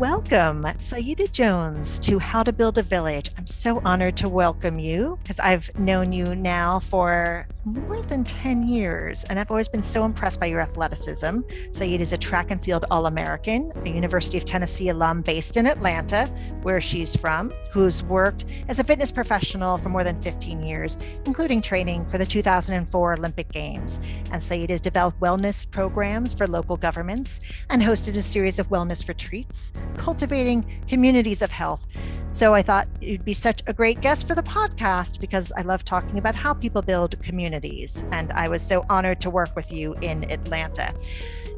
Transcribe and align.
Welcome, 0.00 0.66
Saida 0.78 1.28
Jones, 1.28 2.00
to 2.00 2.18
How 2.18 2.42
to 2.42 2.52
Build 2.52 2.78
a 2.78 2.82
Village. 2.82 3.30
I'm 3.38 3.46
so 3.46 3.80
honored 3.84 4.16
to 4.16 4.28
welcome 4.28 4.76
you 4.76 5.20
because 5.22 5.38
I've 5.38 5.70
known 5.78 6.12
you 6.12 6.34
now 6.34 6.80
for 6.80 7.46
more 7.64 8.02
than 8.02 8.24
10 8.24 8.68
years, 8.68 9.22
and 9.24 9.38
I've 9.38 9.52
always 9.52 9.68
been 9.68 9.84
so 9.84 10.04
impressed 10.04 10.40
by 10.40 10.46
your 10.46 10.60
athleticism. 10.60 11.40
Saida 11.70 12.02
is 12.02 12.12
a 12.12 12.18
track 12.18 12.50
and 12.50 12.62
field 12.62 12.84
All 12.90 13.06
American, 13.06 13.72
a 13.84 13.88
University 13.88 14.36
of 14.36 14.44
Tennessee 14.44 14.88
alum 14.88 15.22
based 15.22 15.56
in 15.56 15.64
Atlanta, 15.64 16.26
where 16.62 16.80
she's 16.80 17.14
from, 17.14 17.52
who's 17.70 18.02
worked 18.02 18.46
as 18.68 18.80
a 18.80 18.84
fitness 18.84 19.12
professional 19.12 19.78
for 19.78 19.90
more 19.90 20.02
than 20.02 20.20
15 20.22 20.60
years, 20.62 20.98
including 21.24 21.62
training 21.62 22.04
for 22.06 22.18
the 22.18 22.26
2004 22.26 23.12
Olympic 23.14 23.50
Games. 23.52 24.00
And 24.32 24.42
Saida 24.42 24.72
has 24.72 24.80
developed 24.80 25.20
wellness 25.20 25.70
programs 25.70 26.34
for 26.34 26.48
local 26.48 26.76
governments 26.76 27.40
and 27.70 27.80
hosted 27.80 28.16
a 28.16 28.22
series 28.22 28.58
of 28.58 28.68
wellness 28.68 29.06
retreats 29.08 29.72
cultivating 29.96 30.64
communities 30.88 31.42
of 31.42 31.50
health. 31.50 31.86
So 32.32 32.52
I 32.52 32.62
thought 32.62 32.88
you'd 33.00 33.24
be 33.24 33.32
such 33.32 33.62
a 33.68 33.72
great 33.72 34.00
guest 34.00 34.26
for 34.26 34.34
the 34.34 34.42
podcast 34.42 35.20
because 35.20 35.52
I 35.52 35.62
love 35.62 35.84
talking 35.84 36.18
about 36.18 36.34
how 36.34 36.52
people 36.52 36.82
build 36.82 37.18
communities. 37.20 38.04
And 38.10 38.32
I 38.32 38.48
was 38.48 38.60
so 38.60 38.84
honored 38.90 39.20
to 39.20 39.30
work 39.30 39.54
with 39.54 39.72
you 39.72 39.94
in 40.02 40.28
Atlanta. 40.30 40.92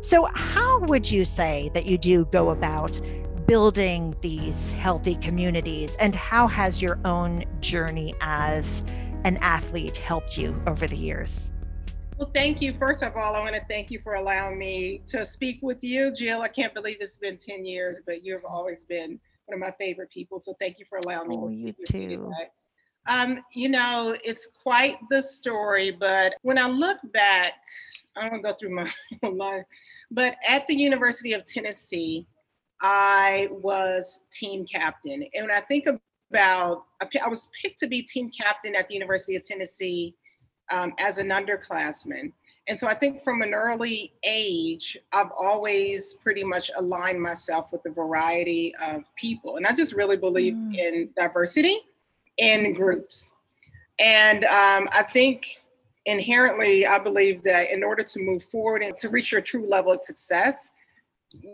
So, 0.02 0.28
how 0.34 0.80
would 0.80 1.10
you 1.10 1.24
say 1.24 1.70
that 1.72 1.86
you 1.86 1.96
do 1.96 2.26
go 2.26 2.50
about 2.50 3.00
building 3.46 4.14
these 4.20 4.72
healthy 4.72 5.14
communities? 5.16 5.96
And 5.98 6.14
how 6.14 6.46
has 6.46 6.82
your 6.82 6.98
own 7.04 7.44
journey 7.60 8.14
as 8.20 8.82
an 9.24 9.38
athlete 9.38 9.96
helped 9.96 10.36
you 10.36 10.54
over 10.66 10.86
the 10.86 10.96
years? 10.96 11.50
Well, 12.18 12.30
thank 12.32 12.62
you. 12.62 12.72
First 12.78 13.02
of 13.02 13.14
all, 13.14 13.34
I 13.34 13.40
want 13.40 13.54
to 13.56 13.64
thank 13.68 13.90
you 13.90 14.00
for 14.02 14.14
allowing 14.14 14.58
me 14.58 15.02
to 15.08 15.26
speak 15.26 15.58
with 15.60 15.84
you, 15.84 16.10
Jill. 16.10 16.40
I 16.40 16.48
can't 16.48 16.72
believe 16.72 16.96
it's 17.00 17.18
been 17.18 17.36
10 17.36 17.66
years, 17.66 17.98
but 18.06 18.24
you've 18.24 18.44
always 18.46 18.84
been 18.84 19.20
one 19.44 19.54
of 19.54 19.60
my 19.60 19.70
favorite 19.72 20.10
people. 20.10 20.40
So 20.40 20.56
thank 20.58 20.78
you 20.78 20.86
for 20.88 20.96
allowing 20.96 21.28
me 21.28 21.36
oh, 21.38 21.48
to 21.48 21.54
speak 21.54 21.66
you 21.66 21.74
with 21.78 21.88
too. 21.90 21.98
you 21.98 22.08
today. 22.08 22.48
Um, 23.06 23.44
you 23.52 23.68
know, 23.68 24.16
it's 24.24 24.48
quite 24.62 24.96
the 25.10 25.20
story, 25.20 25.90
but 25.90 26.32
when 26.40 26.56
I 26.56 26.68
look 26.68 26.96
back, 27.12 27.52
I 28.16 28.22
don't 28.22 28.32
want 28.32 28.44
to 28.44 28.50
go 28.50 28.56
through 28.58 28.74
my 28.74 28.90
life, 29.28 29.66
but 30.10 30.36
at 30.48 30.66
the 30.68 30.74
University 30.74 31.34
of 31.34 31.44
Tennessee, 31.44 32.26
I 32.80 33.48
was 33.50 34.20
team 34.32 34.64
captain. 34.64 35.22
And 35.34 35.48
when 35.48 35.50
I 35.50 35.60
think 35.60 35.86
about, 35.86 36.84
I 37.02 37.28
was 37.28 37.48
picked 37.62 37.78
to 37.80 37.86
be 37.86 38.00
team 38.00 38.30
captain 38.30 38.74
at 38.74 38.88
the 38.88 38.94
University 38.94 39.36
of 39.36 39.46
Tennessee 39.46 40.14
um, 40.70 40.92
as 40.98 41.18
an 41.18 41.28
underclassman. 41.28 42.32
And 42.68 42.78
so 42.78 42.88
I 42.88 42.94
think 42.94 43.22
from 43.22 43.42
an 43.42 43.54
early 43.54 44.12
age, 44.24 44.98
I've 45.12 45.30
always 45.30 46.14
pretty 46.14 46.42
much 46.42 46.70
aligned 46.76 47.22
myself 47.22 47.68
with 47.70 47.82
a 47.86 47.90
variety 47.90 48.74
of 48.82 49.04
people. 49.14 49.56
And 49.56 49.66
I 49.66 49.72
just 49.72 49.92
really 49.92 50.16
believe 50.16 50.54
mm. 50.54 50.76
in 50.76 51.10
diversity 51.16 51.78
in 52.38 52.74
groups. 52.74 53.30
And 54.00 54.44
um, 54.44 54.88
I 54.92 55.06
think 55.12 55.46
inherently, 56.06 56.86
I 56.86 56.98
believe 56.98 57.42
that 57.44 57.70
in 57.70 57.84
order 57.84 58.02
to 58.02 58.20
move 58.20 58.44
forward 58.50 58.82
and 58.82 58.96
to 58.98 59.08
reach 59.08 59.32
your 59.32 59.40
true 59.40 59.66
level 59.68 59.92
of 59.92 60.02
success, 60.02 60.70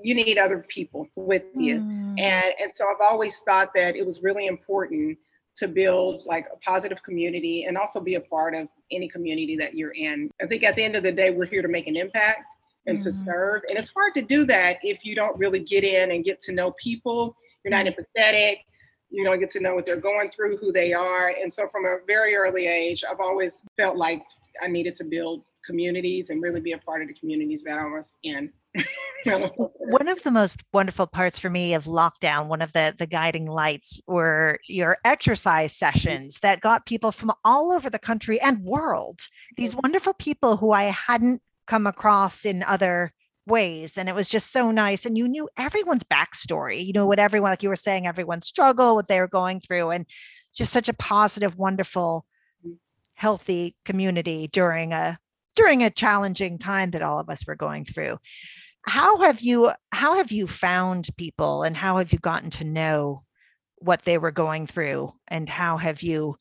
you 0.02 0.14
need 0.14 0.38
other 0.38 0.64
people 0.68 1.08
with 1.14 1.44
you. 1.54 1.80
Mm. 1.80 2.20
And, 2.20 2.54
and 2.60 2.72
so 2.74 2.86
I've 2.88 3.00
always 3.00 3.38
thought 3.40 3.74
that 3.74 3.96
it 3.96 4.04
was 4.04 4.22
really 4.22 4.46
important 4.46 5.18
to 5.56 5.68
build 5.68 6.22
like 6.24 6.46
a 6.52 6.56
positive 6.58 7.02
community 7.02 7.64
and 7.64 7.76
also 7.76 8.00
be 8.00 8.14
a 8.14 8.20
part 8.20 8.54
of 8.54 8.68
any 8.90 9.08
community 9.08 9.56
that 9.56 9.74
you're 9.74 9.92
in. 9.92 10.30
I 10.40 10.46
think 10.46 10.62
at 10.62 10.76
the 10.76 10.82
end 10.82 10.96
of 10.96 11.02
the 11.02 11.12
day, 11.12 11.30
we're 11.30 11.46
here 11.46 11.62
to 11.62 11.68
make 11.68 11.86
an 11.86 11.96
impact 11.96 12.54
and 12.86 12.98
mm-hmm. 12.98 13.04
to 13.04 13.12
serve. 13.12 13.62
And 13.68 13.78
it's 13.78 13.92
hard 13.94 14.14
to 14.14 14.22
do 14.22 14.44
that 14.46 14.78
if 14.82 15.04
you 15.04 15.14
don't 15.14 15.38
really 15.38 15.60
get 15.60 15.84
in 15.84 16.10
and 16.10 16.24
get 16.24 16.40
to 16.40 16.52
know 16.52 16.72
people. 16.82 17.36
You're 17.64 17.70
not 17.70 17.86
mm-hmm. 17.86 18.00
empathetic. 18.00 18.58
You 19.10 19.24
don't 19.24 19.40
get 19.40 19.50
to 19.50 19.60
know 19.60 19.74
what 19.74 19.84
they're 19.84 19.96
going 19.96 20.30
through, 20.30 20.56
who 20.56 20.72
they 20.72 20.94
are. 20.94 21.34
And 21.40 21.52
so 21.52 21.68
from 21.68 21.84
a 21.84 21.98
very 22.06 22.34
early 22.34 22.66
age, 22.66 23.04
I've 23.08 23.20
always 23.20 23.62
felt 23.76 23.96
like 23.96 24.22
I 24.62 24.68
needed 24.68 24.94
to 24.96 25.04
build 25.04 25.42
communities 25.66 26.30
and 26.30 26.42
really 26.42 26.60
be 26.60 26.72
a 26.72 26.78
part 26.78 27.02
of 27.02 27.08
the 27.08 27.14
communities 27.14 27.62
that 27.64 27.78
I 27.78 27.84
was 27.84 28.16
in. 28.22 28.50
one 29.24 30.08
of 30.08 30.22
the 30.22 30.30
most 30.30 30.62
wonderful 30.72 31.06
parts 31.06 31.38
for 31.38 31.50
me 31.50 31.74
of 31.74 31.84
lockdown, 31.84 32.48
one 32.48 32.62
of 32.62 32.72
the 32.72 32.94
the 32.98 33.06
guiding 33.06 33.46
lights 33.46 34.00
were 34.06 34.58
your 34.68 34.96
exercise 35.04 35.72
mm-hmm. 35.72 35.92
sessions 35.92 36.38
that 36.40 36.60
got 36.60 36.86
people 36.86 37.12
from 37.12 37.32
all 37.44 37.72
over 37.72 37.90
the 37.90 37.98
country 37.98 38.40
and 38.40 38.62
world. 38.64 39.20
These 39.56 39.72
mm-hmm. 39.72 39.80
wonderful 39.84 40.14
people 40.14 40.56
who 40.56 40.72
I 40.72 40.84
hadn't 40.84 41.42
come 41.66 41.86
across 41.86 42.44
in 42.44 42.62
other 42.62 43.12
ways 43.46 43.98
and 43.98 44.08
it 44.08 44.14
was 44.14 44.28
just 44.28 44.52
so 44.52 44.70
nice 44.70 45.04
and 45.04 45.18
you 45.18 45.26
knew 45.26 45.48
everyone's 45.56 46.04
backstory 46.04 46.84
you 46.84 46.92
know 46.92 47.06
what 47.06 47.18
everyone 47.18 47.50
like 47.50 47.62
you 47.62 47.68
were 47.68 47.74
saying 47.74 48.06
everyone's 48.06 48.46
struggle 48.46 48.94
what 48.94 49.08
they 49.08 49.18
were 49.18 49.26
going 49.26 49.58
through 49.58 49.90
and 49.90 50.06
just 50.54 50.72
such 50.72 50.88
a 50.88 50.94
positive 50.94 51.56
wonderful 51.58 52.24
mm. 52.64 52.76
healthy 53.16 53.74
community 53.84 54.48
during 54.52 54.92
a 54.92 55.16
during 55.54 55.82
a 55.82 55.90
challenging 55.90 56.58
time 56.58 56.90
that 56.90 57.02
all 57.02 57.18
of 57.18 57.28
us 57.28 57.46
were 57.46 57.56
going 57.56 57.84
through 57.84 58.18
how 58.84 59.18
have 59.18 59.40
you 59.40 59.70
how 59.92 60.16
have 60.16 60.32
you 60.32 60.48
found 60.48 61.08
people 61.16 61.62
and 61.62 61.76
how 61.76 61.98
have 61.98 62.12
you 62.12 62.18
gotten 62.18 62.50
to 62.50 62.64
know 62.64 63.20
what 63.82 64.02
they 64.02 64.18
were 64.18 64.30
going 64.30 64.66
through? 64.66 65.12
And 65.28 65.48
how 65.48 65.76
have 65.76 66.02
you 66.02 66.36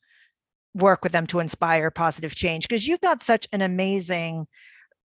work 0.74 1.02
with 1.02 1.12
them 1.12 1.26
to 1.28 1.40
inspire 1.40 1.90
positive 1.90 2.34
change? 2.34 2.66
Because 2.66 2.86
you've 2.86 3.00
got 3.00 3.20
such 3.20 3.46
an 3.52 3.62
amazing 3.62 4.46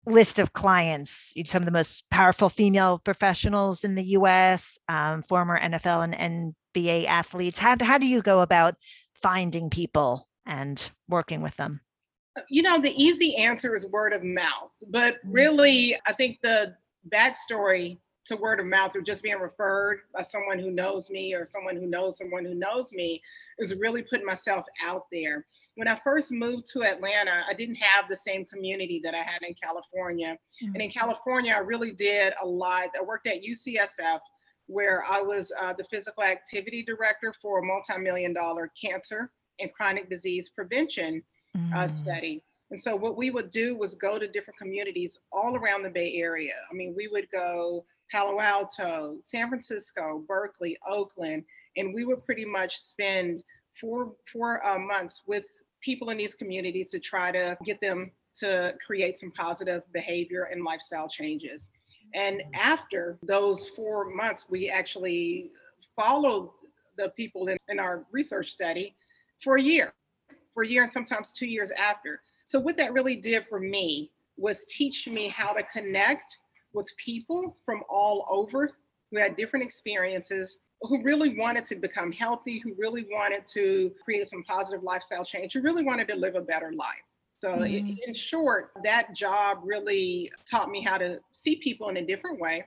list 0.06 0.38
of 0.38 0.54
clients 0.54 1.34
some 1.44 1.60
of 1.60 1.66
the 1.66 1.70
most 1.70 2.08
powerful 2.08 2.48
female 2.48 2.98
professionals 2.98 3.84
in 3.84 3.94
the 3.94 4.02
us 4.04 4.78
um, 4.88 5.22
former 5.24 5.60
nfl 5.60 6.02
and 6.02 6.54
nba 6.74 7.04
athletes. 7.04 7.58
How, 7.58 7.76
how 7.78 7.98
do 7.98 8.06
you 8.06 8.22
go 8.22 8.40
about 8.40 8.76
finding 9.22 9.68
people 9.68 10.26
and 10.46 10.90
working 11.06 11.42
with 11.42 11.54
them 11.56 11.82
you 12.48 12.62
know 12.62 12.80
the 12.80 13.02
easy 13.02 13.36
answer 13.36 13.74
is 13.74 13.86
word 13.86 14.12
of 14.12 14.22
mouth 14.22 14.70
but 14.88 15.14
mm. 15.14 15.34
really 15.34 15.96
i 16.06 16.12
think 16.12 16.38
the 16.42 16.74
backstory 17.12 17.98
to 18.30 18.36
word 18.36 18.60
of 18.60 18.66
mouth 18.66 18.94
or 18.94 19.00
just 19.00 19.22
being 19.22 19.38
referred 19.38 20.00
by 20.14 20.22
someone 20.22 20.58
who 20.58 20.70
knows 20.70 21.10
me 21.10 21.34
or 21.34 21.44
someone 21.44 21.76
who 21.76 21.86
knows 21.86 22.18
someone 22.18 22.44
who 22.44 22.54
knows 22.54 22.92
me 22.92 23.20
is 23.58 23.74
really 23.74 24.02
putting 24.02 24.26
myself 24.26 24.64
out 24.84 25.06
there. 25.10 25.46
When 25.74 25.88
I 25.88 26.00
first 26.04 26.30
moved 26.30 26.66
to 26.72 26.84
Atlanta, 26.84 27.42
I 27.48 27.54
didn't 27.54 27.76
have 27.76 28.04
the 28.08 28.16
same 28.16 28.44
community 28.44 29.00
that 29.04 29.14
I 29.14 29.22
had 29.22 29.42
in 29.42 29.54
California. 29.54 30.36
Mm-hmm. 30.62 30.74
And 30.74 30.82
in 30.82 30.90
California, 30.90 31.52
I 31.54 31.58
really 31.58 31.90
did 31.90 32.32
a 32.42 32.46
lot. 32.46 32.88
I 32.98 33.02
worked 33.02 33.26
at 33.26 33.42
UCSF, 33.42 34.20
where 34.66 35.02
I 35.10 35.20
was 35.20 35.52
uh, 35.60 35.72
the 35.76 35.84
physical 35.84 36.22
activity 36.22 36.84
director 36.84 37.34
for 37.40 37.58
a 37.58 37.62
multi 37.64 37.98
million 37.98 38.32
dollar 38.32 38.70
cancer 38.80 39.32
and 39.58 39.72
chronic 39.72 40.08
disease 40.08 40.50
prevention 40.50 41.22
mm-hmm. 41.56 41.72
uh, 41.72 41.84
mm. 41.84 41.98
study. 41.98 42.42
And 42.70 42.80
so 42.80 42.94
what 42.94 43.16
we 43.16 43.30
would 43.30 43.50
do 43.50 43.76
was 43.76 43.94
go 43.94 44.18
to 44.18 44.28
different 44.28 44.58
communities 44.58 45.18
all 45.32 45.56
around 45.56 45.82
the 45.82 45.90
Bay 45.90 46.14
Area. 46.14 46.54
I 46.70 46.74
mean, 46.74 46.94
we 46.96 47.08
would 47.08 47.28
go 47.30 47.84
Palo 48.10 48.40
Alto, 48.40 49.16
San 49.24 49.48
Francisco, 49.48 50.24
Berkeley, 50.26 50.76
Oakland, 50.88 51.44
and 51.76 51.94
we 51.94 52.04
would 52.04 52.24
pretty 52.24 52.44
much 52.44 52.76
spend 52.76 53.42
four 53.80 54.12
four 54.32 54.64
uh, 54.66 54.78
months 54.78 55.22
with 55.26 55.44
people 55.80 56.10
in 56.10 56.18
these 56.18 56.34
communities 56.34 56.90
to 56.90 57.00
try 57.00 57.32
to 57.32 57.56
get 57.64 57.80
them 57.80 58.10
to 58.36 58.74
create 58.84 59.18
some 59.18 59.30
positive 59.32 59.82
behavior 59.92 60.44
and 60.52 60.64
lifestyle 60.64 61.08
changes. 61.08 61.70
And 62.14 62.42
after 62.54 63.18
those 63.22 63.68
four 63.68 64.10
months, 64.10 64.46
we 64.48 64.68
actually 64.68 65.50
followed 65.96 66.50
the 66.96 67.10
people 67.10 67.48
in, 67.48 67.56
in 67.68 67.78
our 67.78 68.04
research 68.12 68.50
study 68.50 68.94
for 69.42 69.56
a 69.56 69.62
year, 69.62 69.92
for 70.54 70.62
a 70.62 70.68
year 70.68 70.82
and 70.82 70.92
sometimes 70.92 71.32
two 71.32 71.46
years 71.46 71.70
after. 71.72 72.20
So, 72.44 72.58
what 72.58 72.76
that 72.76 72.92
really 72.92 73.16
did 73.16 73.46
for 73.48 73.60
me 73.60 74.10
was 74.36 74.64
teach 74.64 75.06
me 75.06 75.28
how 75.28 75.52
to 75.52 75.62
connect 75.64 76.38
with 76.72 76.88
people 76.96 77.56
from 77.64 77.82
all 77.88 78.26
over 78.28 78.72
who 79.10 79.18
had 79.18 79.36
different 79.36 79.64
experiences, 79.64 80.60
who 80.82 81.02
really 81.02 81.36
wanted 81.36 81.66
to 81.66 81.76
become 81.76 82.12
healthy, 82.12 82.58
who 82.58 82.72
really 82.78 83.06
wanted 83.10 83.44
to 83.46 83.92
create 84.02 84.28
some 84.28 84.42
positive 84.44 84.82
lifestyle 84.82 85.24
change, 85.24 85.52
who 85.52 85.60
really 85.60 85.84
wanted 85.84 86.08
to 86.08 86.14
live 86.14 86.36
a 86.36 86.40
better 86.40 86.72
life. 86.72 87.04
So, 87.42 87.50
mm-hmm. 87.50 87.94
in 88.06 88.14
short, 88.14 88.72
that 88.84 89.14
job 89.14 89.58
really 89.64 90.30
taught 90.48 90.70
me 90.70 90.82
how 90.82 90.98
to 90.98 91.20
see 91.32 91.56
people 91.56 91.88
in 91.88 91.96
a 91.96 92.04
different 92.04 92.38
way. 92.38 92.64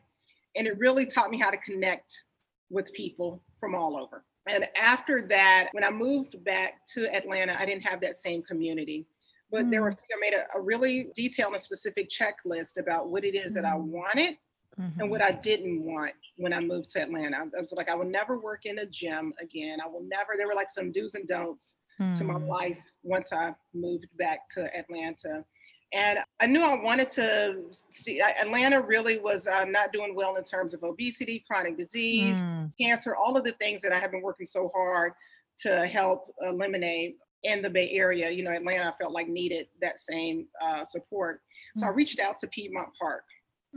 And 0.55 0.67
it 0.67 0.77
really 0.77 1.05
taught 1.05 1.29
me 1.29 1.39
how 1.39 1.49
to 1.49 1.57
connect 1.57 2.23
with 2.69 2.91
people 2.93 3.41
from 3.59 3.75
all 3.75 3.95
over. 3.97 4.23
And 4.47 4.67
after 4.75 5.25
that, 5.29 5.69
when 5.71 5.83
I 5.83 5.89
moved 5.89 6.43
back 6.43 6.85
to 6.93 7.07
Atlanta, 7.15 7.55
I 7.57 7.65
didn't 7.65 7.83
have 7.83 8.01
that 8.01 8.17
same 8.17 8.43
community 8.43 9.05
but 9.53 9.65
mm. 9.65 9.69
there 9.69 9.83
were 9.83 9.91
I 9.91 10.19
made 10.19 10.33
a, 10.33 10.57
a, 10.57 10.59
really 10.59 11.11
detailed 11.15 11.53
and 11.53 11.61
specific 11.61 12.09
checklist 12.09 12.79
about 12.79 13.11
what 13.11 13.23
it 13.23 13.35
is 13.35 13.51
mm. 13.51 13.55
that 13.55 13.65
I 13.65 13.75
mm. 13.75 13.83
wanted 13.83 14.35
mm-hmm. 14.79 14.99
and 14.99 15.09
what 15.11 15.21
I 15.21 15.31
didn't 15.31 15.85
want 15.85 16.13
when 16.37 16.51
I 16.51 16.59
moved 16.59 16.89
to 16.91 17.01
Atlanta. 17.01 17.37
I 17.37 17.61
was 17.61 17.71
like, 17.71 17.87
I 17.87 17.95
will 17.95 18.09
never 18.09 18.37
work 18.39 18.65
in 18.65 18.79
a 18.79 18.85
gym 18.85 19.31
again. 19.39 19.77
I 19.81 19.87
will 19.87 20.03
never. 20.03 20.33
There 20.35 20.47
were 20.47 20.55
like 20.55 20.71
some 20.71 20.91
do's 20.91 21.13
and 21.13 21.27
don'ts 21.27 21.75
mm. 22.01 22.17
to 22.17 22.23
my 22.23 22.33
mm. 22.33 22.47
life 22.47 22.79
once 23.03 23.31
I 23.31 23.53
moved 23.73 24.07
back 24.17 24.49
to 24.55 24.67
Atlanta. 24.75 25.45
And 25.93 26.19
I 26.39 26.47
knew 26.47 26.61
I 26.61 26.81
wanted 26.81 27.11
to. 27.11 27.57
See, 27.91 28.19
Atlanta 28.19 28.81
really 28.81 29.19
was 29.19 29.47
uh, 29.47 29.65
not 29.65 29.93
doing 29.93 30.15
well 30.15 30.37
in 30.37 30.43
terms 30.43 30.73
of 30.73 30.83
obesity, 30.83 31.43
chronic 31.47 31.77
disease, 31.77 32.35
mm. 32.35 32.71
cancer, 32.79 33.15
all 33.15 33.37
of 33.37 33.43
the 33.43 33.51
things 33.53 33.81
that 33.81 33.91
I 33.91 33.99
have 33.99 34.11
been 34.11 34.23
working 34.23 34.47
so 34.47 34.69
hard 34.73 35.13
to 35.59 35.85
help 35.85 36.33
eliminate 36.41 37.17
in 37.43 37.61
the 37.61 37.69
Bay 37.69 37.91
Area. 37.91 38.31
You 38.31 38.43
know, 38.43 38.51
Atlanta 38.51 38.85
I 38.85 38.97
felt 38.99 39.13
like 39.13 39.27
needed 39.27 39.67
that 39.81 39.99
same 39.99 40.47
uh, 40.61 40.83
support. 40.83 41.41
So 41.75 41.85
mm. 41.85 41.89
I 41.89 41.91
reached 41.91 42.19
out 42.19 42.39
to 42.39 42.47
Piedmont 42.47 42.89
Park 42.99 43.23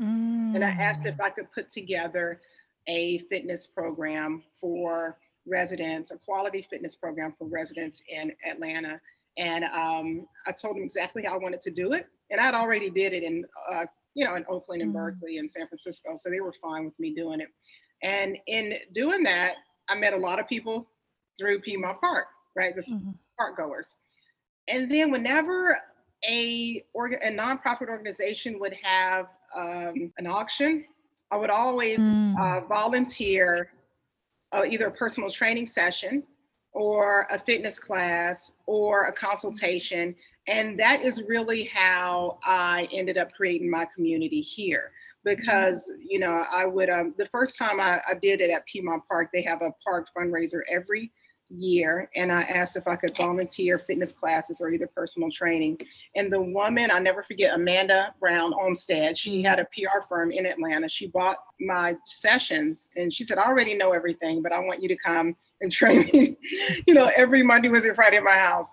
mm. 0.01 0.55
and 0.55 0.65
I 0.65 0.71
asked 0.71 1.07
if 1.07 1.17
mm. 1.17 1.25
I 1.25 1.31
could 1.31 1.51
put 1.53 1.71
together 1.71 2.41
a 2.89 3.19
fitness 3.31 3.67
program 3.67 4.43
for 4.61 5.19
residents, 5.47 6.11
a 6.11 6.19
quality 6.19 6.67
fitness 6.69 6.95
program 6.95 7.35
for 7.39 7.47
residents 7.47 8.03
in 8.09 8.33
Atlanta. 8.49 9.01
And 9.39 9.65
um, 9.65 10.27
I 10.47 10.53
told 10.53 10.77
them 10.77 10.83
exactly 10.83 11.25
how 11.25 11.35
I 11.35 11.39
wanted 11.39 11.61
to 11.63 11.71
do 11.71 11.93
it. 11.93 12.07
And 12.31 12.41
I'd 12.41 12.55
already 12.55 12.91
did 12.91 13.13
it 13.13 13.23
in, 13.23 13.45
uh, 13.71 13.85
you 14.15 14.25
know, 14.25 14.35
in 14.35 14.45
Oakland 14.49 14.83
and 14.83 14.93
mm. 14.93 14.95
Berkeley 14.95 15.39
and 15.39 15.51
San 15.51 15.69
Francisco. 15.69 16.17
So 16.17 16.31
they 16.31 16.41
were 16.41 16.55
fine 16.63 16.85
with 16.87 16.99
me 16.99 17.15
doing 17.15 17.41
it. 17.41 17.49
And 18.03 18.39
in 18.47 18.75
doing 18.95 19.23
that, 19.25 19.55
I 19.89 19.95
met 19.95 20.13
a 20.13 20.17
lot 20.17 20.41
of 20.41 20.49
people 20.49 20.89
through 21.39 21.61
Piedmont 21.61 22.01
Park, 22.01 22.27
right? 22.55 22.75
The 22.75 22.83
mm-hmm. 22.83 23.11
park 23.39 23.57
goers. 23.59 23.97
And 24.69 24.91
then 24.91 25.11
whenever 25.11 25.79
a, 26.29 26.83
orga- 26.97 27.25
a 27.25 27.31
nonprofit 27.31 27.89
organization 27.89 28.59
would 28.59 28.75
have 28.83 29.27
um, 29.55 30.13
an 30.19 30.27
auction, 30.27 30.85
I 31.31 31.37
would 31.37 31.51
always 31.51 31.99
mm. 31.99 32.39
uh, 32.39 32.67
volunteer 32.67 33.71
uh, 34.53 34.65
either 34.69 34.87
a 34.87 34.93
personal 34.93 35.31
training 35.31 35.67
session 35.67 36.23
or 36.77 37.27
a 37.31 37.39
fitness 37.39 37.79
class 37.79 38.53
or 38.67 39.07
a 39.07 39.13
consultation. 39.13 40.15
And 40.47 40.79
that 40.79 41.01
is 41.01 41.23
really 41.27 41.65
how 41.65 42.39
I 42.45 42.87
ended 42.93 43.17
up 43.17 43.33
creating 43.33 43.71
my 43.71 43.87
community 43.95 44.43
here. 44.43 44.93
Because, 45.25 45.91
you 45.99 46.19
know, 46.19 46.45
I 46.55 46.67
would, 46.67 46.91
um, 46.91 47.15
the 47.17 47.27
first 47.27 47.59
time 47.59 47.81
I, 47.81 48.01
I 48.07 48.15
did 48.21 48.43
it 48.43 48.51
at 48.51 48.67
Piedmont 48.67 49.05
Park, 49.09 49.31
they 49.33 49.43
have 49.43 49.63
a 49.63 49.71
park 49.83 50.09
fundraiser 50.17 50.61
every 50.71 51.11
year 51.49 52.11
and 52.15 52.31
I 52.31 52.43
asked 52.43 52.77
if 52.77 52.87
I 52.87 52.97
could 52.97 53.17
volunteer 53.17 53.79
fitness 53.79 54.13
classes 54.13 54.61
or 54.61 54.69
either 54.69 54.89
personal 54.89 55.31
training. 55.31 55.79
And 56.15 56.31
the 56.31 56.43
woman, 56.43 56.91
I 56.91 56.99
never 56.99 57.23
forget, 57.23 57.55
Amanda 57.55 58.15
Brown 58.21 58.53
Olmstead, 58.53 59.17
she 59.17 59.43
had 59.43 59.59
a 59.59 59.65
PR 59.65 60.05
firm 60.09 60.31
in 60.31 60.45
Atlanta. 60.45 60.89
She 60.89 61.07
bought 61.07 61.39
my 61.59 61.97
sessions 62.07 62.89
and 62.97 63.13
she 63.13 63.25
said, 63.25 63.39
I 63.39 63.47
already 63.47 63.75
know 63.75 63.93
everything, 63.93 64.43
but 64.43 64.53
I 64.53 64.59
want 64.59 64.83
you 64.83 64.89
to 64.89 64.97
come 64.97 65.37
and 65.61 65.73
training, 65.73 66.37
you 66.87 66.95
know, 66.95 67.11
every 67.17 67.43
Monday, 67.43 67.69
Wednesday, 67.69 67.95
Friday 67.95 68.17
at 68.17 68.23
my 68.23 68.35
house. 68.35 68.69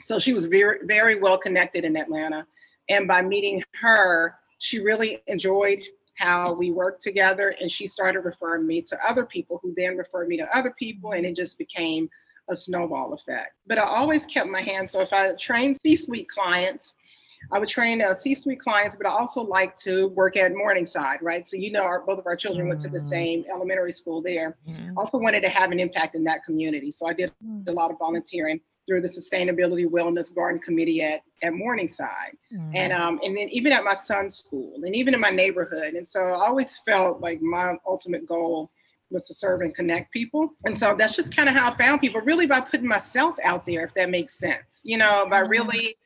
So 0.00 0.18
she 0.18 0.32
was 0.32 0.46
very, 0.46 0.78
very 0.84 1.20
well 1.20 1.38
connected 1.38 1.84
in 1.84 1.96
Atlanta. 1.96 2.46
And 2.88 3.08
by 3.08 3.22
meeting 3.22 3.62
her, 3.80 4.34
she 4.58 4.80
really 4.80 5.22
enjoyed 5.26 5.80
how 6.16 6.54
we 6.54 6.70
worked 6.70 7.02
together 7.02 7.54
and 7.60 7.70
she 7.70 7.86
started 7.86 8.20
referring 8.20 8.66
me 8.66 8.80
to 8.80 8.98
other 9.06 9.26
people 9.26 9.58
who 9.62 9.74
then 9.76 9.96
referred 9.96 10.28
me 10.28 10.36
to 10.36 10.56
other 10.56 10.72
people 10.78 11.12
and 11.12 11.26
it 11.26 11.34
just 11.34 11.58
became 11.58 12.08
a 12.48 12.54
snowball 12.54 13.14
effect 13.14 13.52
but 13.66 13.78
i 13.78 13.82
always 13.82 14.24
kept 14.26 14.48
my 14.48 14.60
hand 14.60 14.88
so 14.88 15.00
if 15.00 15.12
i 15.12 15.34
trained 15.40 15.76
c-suite 15.82 16.28
clients 16.28 16.94
i 17.52 17.58
would 17.58 17.68
train 17.68 18.00
uh, 18.02 18.14
c-suite 18.14 18.60
clients 18.60 18.96
but 18.96 19.06
i 19.06 19.10
also 19.10 19.42
like 19.42 19.76
to 19.76 20.08
work 20.08 20.36
at 20.36 20.52
morningside 20.52 21.18
right 21.22 21.46
so 21.46 21.56
you 21.56 21.70
know 21.70 21.82
our, 21.82 22.04
both 22.04 22.18
of 22.18 22.26
our 22.26 22.36
children 22.36 22.62
mm-hmm. 22.62 22.70
went 22.70 22.80
to 22.80 22.88
the 22.88 22.98
mm-hmm. 22.98 23.08
same 23.08 23.44
elementary 23.52 23.92
school 23.92 24.22
there 24.22 24.56
mm-hmm. 24.68 24.96
also 24.96 25.18
wanted 25.18 25.40
to 25.40 25.48
have 25.48 25.70
an 25.70 25.80
impact 25.80 26.14
in 26.14 26.24
that 26.24 26.44
community 26.44 26.90
so 26.90 27.06
i 27.06 27.12
did 27.12 27.30
mm-hmm. 27.44 27.68
a 27.68 27.72
lot 27.72 27.90
of 27.90 27.98
volunteering 27.98 28.60
through 28.86 29.00
the 29.00 29.08
Sustainability 29.08 29.86
Wellness 29.86 30.34
Garden 30.34 30.60
Committee 30.60 31.02
at, 31.02 31.22
at 31.42 31.54
Morningside. 31.54 32.36
Mm-hmm. 32.52 32.76
And 32.76 32.92
um, 32.92 33.18
and 33.24 33.36
then 33.36 33.48
even 33.48 33.72
at 33.72 33.84
my 33.84 33.94
son's 33.94 34.36
school 34.36 34.74
and 34.82 34.94
even 34.94 35.14
in 35.14 35.20
my 35.20 35.30
neighborhood. 35.30 35.94
And 35.94 36.06
so 36.06 36.20
I 36.20 36.46
always 36.46 36.78
felt 36.84 37.20
like 37.20 37.40
my 37.40 37.76
ultimate 37.86 38.26
goal 38.26 38.70
was 39.10 39.26
to 39.28 39.34
serve 39.34 39.60
and 39.60 39.74
connect 39.74 40.12
people. 40.12 40.50
And 40.64 40.78
so 40.78 40.94
that's 40.96 41.14
just 41.14 41.34
kind 41.34 41.48
of 41.48 41.54
how 41.54 41.70
I 41.70 41.76
found 41.76 42.00
people, 42.00 42.20
really 42.22 42.46
by 42.46 42.60
putting 42.60 42.86
myself 42.86 43.36
out 43.42 43.64
there, 43.66 43.84
if 43.84 43.94
that 43.94 44.10
makes 44.10 44.38
sense. 44.38 44.82
You 44.82 44.98
know, 44.98 45.26
by 45.30 45.40
really, 45.40 45.96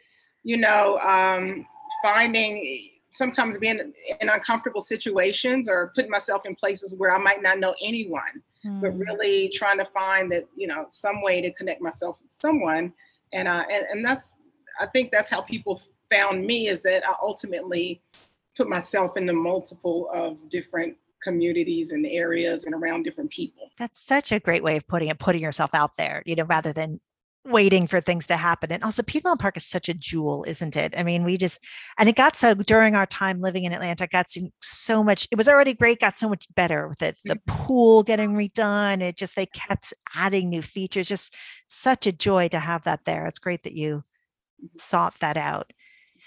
you 0.49 0.57
know, 0.57 0.97
um, 0.99 1.67
finding 2.03 2.91
sometimes 3.11 3.59
being 3.59 3.93
in 4.21 4.29
uncomfortable 4.29 4.81
situations 4.81 5.69
or 5.69 5.93
putting 5.95 6.11
myself 6.11 6.47
in 6.47 6.55
places 6.55 6.95
where 6.97 7.15
I 7.15 7.19
might 7.19 7.43
not 7.43 7.59
know 7.59 7.75
anyone 7.83 8.43
mm. 8.65 8.81
but 8.81 8.97
really 8.97 9.51
trying 9.55 9.79
to 9.79 9.85
find 9.87 10.31
that 10.33 10.45
you 10.57 10.67
know 10.67 10.87
some 10.91 11.23
way 11.23 11.41
to 11.41 11.53
connect 11.53 11.81
myself 11.81 12.17
with 12.23 12.31
someone 12.33 12.93
and 13.33 13.49
uh 13.49 13.65
and, 13.71 13.87
and 13.91 14.05
that's 14.05 14.35
i 14.81 14.87
think 14.87 15.11
that's 15.11 15.31
how 15.31 15.41
people 15.41 15.81
found 16.11 16.45
me 16.45 16.69
is 16.69 16.83
that 16.83 17.07
i 17.09 17.15
ultimately 17.23 18.01
put 18.57 18.69
myself 18.69 19.17
into 19.17 19.33
multiple 19.33 20.09
of 20.13 20.37
different 20.49 20.97
communities 21.23 21.93
and 21.93 22.07
areas 22.07 22.65
and 22.65 22.75
around 22.75 23.03
different 23.03 23.31
people. 23.31 23.71
That's 23.77 24.01
such 24.01 24.33
a 24.33 24.39
great 24.39 24.63
way 24.63 24.77
of 24.77 24.87
putting 24.87 25.09
it, 25.09 25.19
putting 25.19 25.43
yourself 25.43 25.75
out 25.75 25.97
there, 25.97 26.23
you 26.27 26.37
know, 26.37 26.45
rather 26.45 26.73
than 26.73 27.01
waiting 27.45 27.87
for 27.87 28.01
things 28.01 28.27
to 28.27 28.37
happen. 28.37 28.71
And 28.71 28.85
also, 28.85 29.03
Piedmont 29.03 29.41
Park 29.41 29.57
is 29.57 29.65
such 29.65 29.89
a 29.89 29.95
jewel, 29.95 30.45
isn't 30.47 30.77
it? 30.77 30.95
I 30.97 31.03
mean, 31.03 31.25
we 31.25 31.37
just, 31.37 31.61
and 31.99 32.09
it 32.09 32.17
got 32.17 32.37
so 32.37 32.55
during 32.55 32.95
our 32.95 33.07
time 33.07 33.41
living 33.41 33.65
in 33.65 33.73
Atlanta, 33.73 34.07
got 34.07 34.29
so, 34.29 34.41
so 34.61 35.03
much, 35.03 35.27
it 35.31 35.37
was 35.37 35.49
already 35.49 35.73
great, 35.73 36.01
got 36.01 36.17
so 36.17 36.29
much 36.29 36.47
better 36.55 36.89
with 36.89 37.01
it. 37.03 37.17
The 37.25 37.37
mm-hmm. 37.37 37.65
pool 37.65 38.03
getting 38.03 38.33
redone, 38.33 39.01
it 39.01 39.17
just, 39.17 39.35
they 39.35 39.47
kept 39.47 39.95
adding 40.15 40.49
new 40.49 40.63
features, 40.63 41.09
just 41.09 41.37
such 41.69 42.07
a 42.07 42.13
joy 42.13 42.49
to 42.49 42.59
have 42.59 42.85
that 42.85 43.01
there. 43.05 43.27
It's 43.27 43.39
great 43.39 43.63
that 43.63 43.75
you 43.75 44.03
mm-hmm. 44.63 44.67
sought 44.77 45.19
that 45.21 45.37
out. 45.37 45.73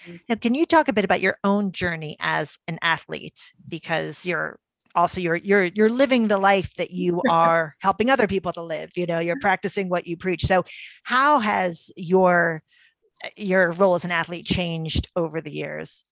Mm-hmm. 0.06 0.18
Now, 0.30 0.36
can 0.36 0.56
you 0.56 0.66
talk 0.66 0.88
a 0.88 0.94
bit 0.94 1.06
about 1.06 1.22
your 1.22 1.38
own 1.44 1.72
journey 1.72 2.18
as 2.20 2.58
an 2.68 2.80
athlete? 2.82 3.54
Because 3.68 4.26
you're 4.26 4.58
also 4.96 5.22
you're 5.22 5.36
you're 5.36 5.64
you're 5.64 5.90
living 5.90 6.28
the 6.28 6.38
life 6.38 6.74
that 6.76 6.92
you 6.92 7.22
are 7.30 7.76
helping 7.80 8.10
other 8.10 8.28
people 8.28 8.54
to 8.54 8.62
live 8.62 8.90
you 8.96 9.06
know 9.06 9.20
you're 9.20 9.40
practicing 9.40 9.90
what 9.90 10.08
you 10.08 10.18
preach. 10.18 10.46
So 10.46 10.66
how 11.04 11.40
has 11.40 11.92
your 11.96 12.62
your 13.36 13.72
role 13.72 13.96
as 13.96 14.06
an 14.06 14.12
athlete 14.12 14.46
changed 14.46 15.08
over 15.16 15.42
the 15.42 15.52
years? 15.52 16.04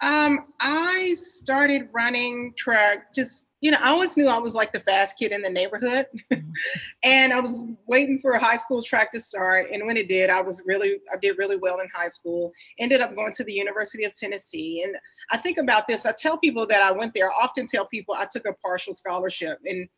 Um 0.00 0.46
i 0.60 1.16
started 1.18 1.88
running 1.92 2.54
track 2.56 3.14
just 3.14 3.47
you 3.60 3.72
know, 3.72 3.78
I 3.80 3.88
always 3.88 4.16
knew 4.16 4.28
I 4.28 4.38
was 4.38 4.54
like 4.54 4.72
the 4.72 4.80
fast 4.80 5.18
kid 5.18 5.32
in 5.32 5.42
the 5.42 5.50
neighborhood. 5.50 6.06
Mm-hmm. 6.32 6.50
and 7.02 7.32
I 7.32 7.40
was 7.40 7.56
waiting 7.86 8.20
for 8.20 8.32
a 8.32 8.40
high 8.40 8.56
school 8.56 8.82
track 8.82 9.10
to 9.12 9.20
start. 9.20 9.66
And 9.72 9.86
when 9.86 9.96
it 9.96 10.08
did, 10.08 10.30
I 10.30 10.40
was 10.40 10.62
really, 10.64 10.96
I 11.12 11.18
did 11.20 11.38
really 11.38 11.56
well 11.56 11.80
in 11.80 11.88
high 11.92 12.08
school. 12.08 12.52
Ended 12.78 13.00
up 13.00 13.14
going 13.14 13.32
to 13.34 13.44
the 13.44 13.52
University 13.52 14.04
of 14.04 14.14
Tennessee. 14.14 14.84
And 14.84 14.96
I 15.30 15.38
think 15.38 15.58
about 15.58 15.88
this, 15.88 16.06
I 16.06 16.12
tell 16.12 16.38
people 16.38 16.66
that 16.68 16.82
I 16.82 16.92
went 16.92 17.14
there. 17.14 17.30
I 17.30 17.34
often 17.42 17.66
tell 17.66 17.86
people 17.86 18.14
I 18.14 18.28
took 18.30 18.46
a 18.46 18.52
partial 18.54 18.92
scholarship. 18.92 19.58
And 19.64 19.88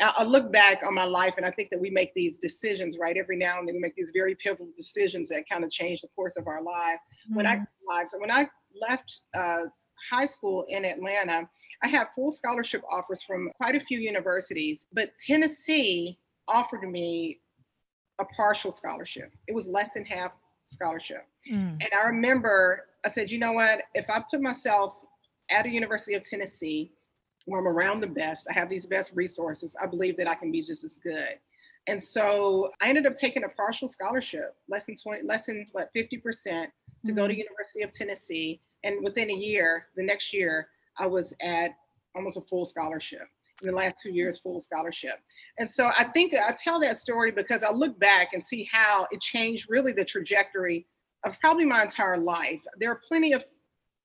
I 0.00 0.24
look 0.24 0.50
back 0.50 0.82
on 0.84 0.92
my 0.92 1.04
life 1.04 1.34
and 1.36 1.46
I 1.46 1.52
think 1.52 1.70
that 1.70 1.80
we 1.80 1.88
make 1.88 2.12
these 2.14 2.38
decisions, 2.38 2.98
right? 2.98 3.16
Every 3.16 3.36
now 3.36 3.60
and 3.60 3.68
then 3.68 3.76
we 3.76 3.80
make 3.80 3.94
these 3.94 4.10
very 4.12 4.34
pivotal 4.34 4.68
decisions 4.76 5.28
that 5.28 5.48
kind 5.48 5.62
of 5.62 5.70
change 5.70 6.00
the 6.00 6.08
course 6.16 6.32
of 6.36 6.48
our 6.48 6.62
life. 6.62 6.98
Mm-hmm. 7.28 7.36
When 7.36 7.46
I 7.46 7.54
mm-hmm. 7.56 7.88
lives, 7.88 8.10
when 8.18 8.30
I 8.30 8.48
left 8.80 9.20
uh, 9.34 9.68
high 10.10 10.26
school 10.26 10.64
in 10.68 10.84
Atlanta, 10.84 11.48
I 11.84 11.88
had 11.88 12.06
full 12.14 12.32
scholarship 12.32 12.82
offers 12.90 13.22
from 13.22 13.50
quite 13.56 13.74
a 13.74 13.80
few 13.80 13.98
universities, 13.98 14.86
but 14.92 15.12
Tennessee 15.24 16.18
offered 16.48 16.90
me 16.90 17.40
a 18.18 18.24
partial 18.24 18.70
scholarship. 18.70 19.32
It 19.46 19.54
was 19.54 19.68
less 19.68 19.90
than 19.94 20.04
half 20.04 20.32
scholarship. 20.66 21.26
Mm. 21.50 21.72
And 21.72 21.88
I 21.94 22.06
remember 22.06 22.86
I 23.04 23.08
said, 23.08 23.30
you 23.30 23.38
know 23.38 23.52
what? 23.52 23.80
If 23.92 24.08
I 24.08 24.24
put 24.30 24.40
myself 24.40 24.94
at 25.50 25.66
a 25.66 25.68
University 25.68 26.14
of 26.14 26.24
Tennessee 26.24 26.92
where 27.44 27.60
I'm 27.60 27.68
around 27.68 28.00
the 28.00 28.06
best, 28.06 28.46
I 28.48 28.54
have 28.54 28.70
these 28.70 28.86
best 28.86 29.12
resources, 29.14 29.76
I 29.80 29.86
believe 29.86 30.16
that 30.16 30.26
I 30.26 30.34
can 30.34 30.50
be 30.50 30.62
just 30.62 30.84
as 30.84 30.96
good. 30.96 31.38
And 31.86 32.02
so 32.02 32.70
I 32.80 32.88
ended 32.88 33.04
up 33.04 33.14
taking 33.14 33.44
a 33.44 33.48
partial 33.50 33.88
scholarship, 33.88 34.56
less 34.70 34.84
than 34.84 34.96
20, 34.96 35.26
less 35.26 35.44
than 35.44 35.66
what 35.72 35.90
50% 35.94 36.22
to 37.04 37.12
mm. 37.12 37.14
go 37.14 37.28
to. 37.28 37.36
University 37.36 37.82
of 37.82 37.92
Tennessee. 37.92 38.62
And 38.84 39.04
within 39.04 39.30
a 39.30 39.34
year, 39.34 39.86
the 39.96 40.02
next 40.02 40.32
year, 40.32 40.68
I 40.98 41.06
was 41.06 41.34
at 41.40 41.72
almost 42.14 42.36
a 42.36 42.42
full 42.42 42.64
scholarship. 42.64 43.26
In 43.62 43.68
the 43.68 43.74
last 43.74 43.96
two 44.02 44.10
years, 44.10 44.38
full 44.38 44.60
scholarship. 44.60 45.20
And 45.58 45.70
so 45.70 45.90
I 45.96 46.04
think 46.04 46.34
I 46.34 46.52
tell 46.52 46.80
that 46.80 46.98
story 46.98 47.30
because 47.30 47.62
I 47.62 47.70
look 47.70 47.98
back 48.00 48.30
and 48.32 48.44
see 48.44 48.68
how 48.70 49.06
it 49.12 49.20
changed 49.20 49.66
really 49.68 49.92
the 49.92 50.04
trajectory 50.04 50.86
of 51.24 51.38
probably 51.40 51.64
my 51.64 51.82
entire 51.82 52.18
life. 52.18 52.60
There 52.78 52.90
are 52.90 53.00
plenty 53.06 53.32
of 53.32 53.44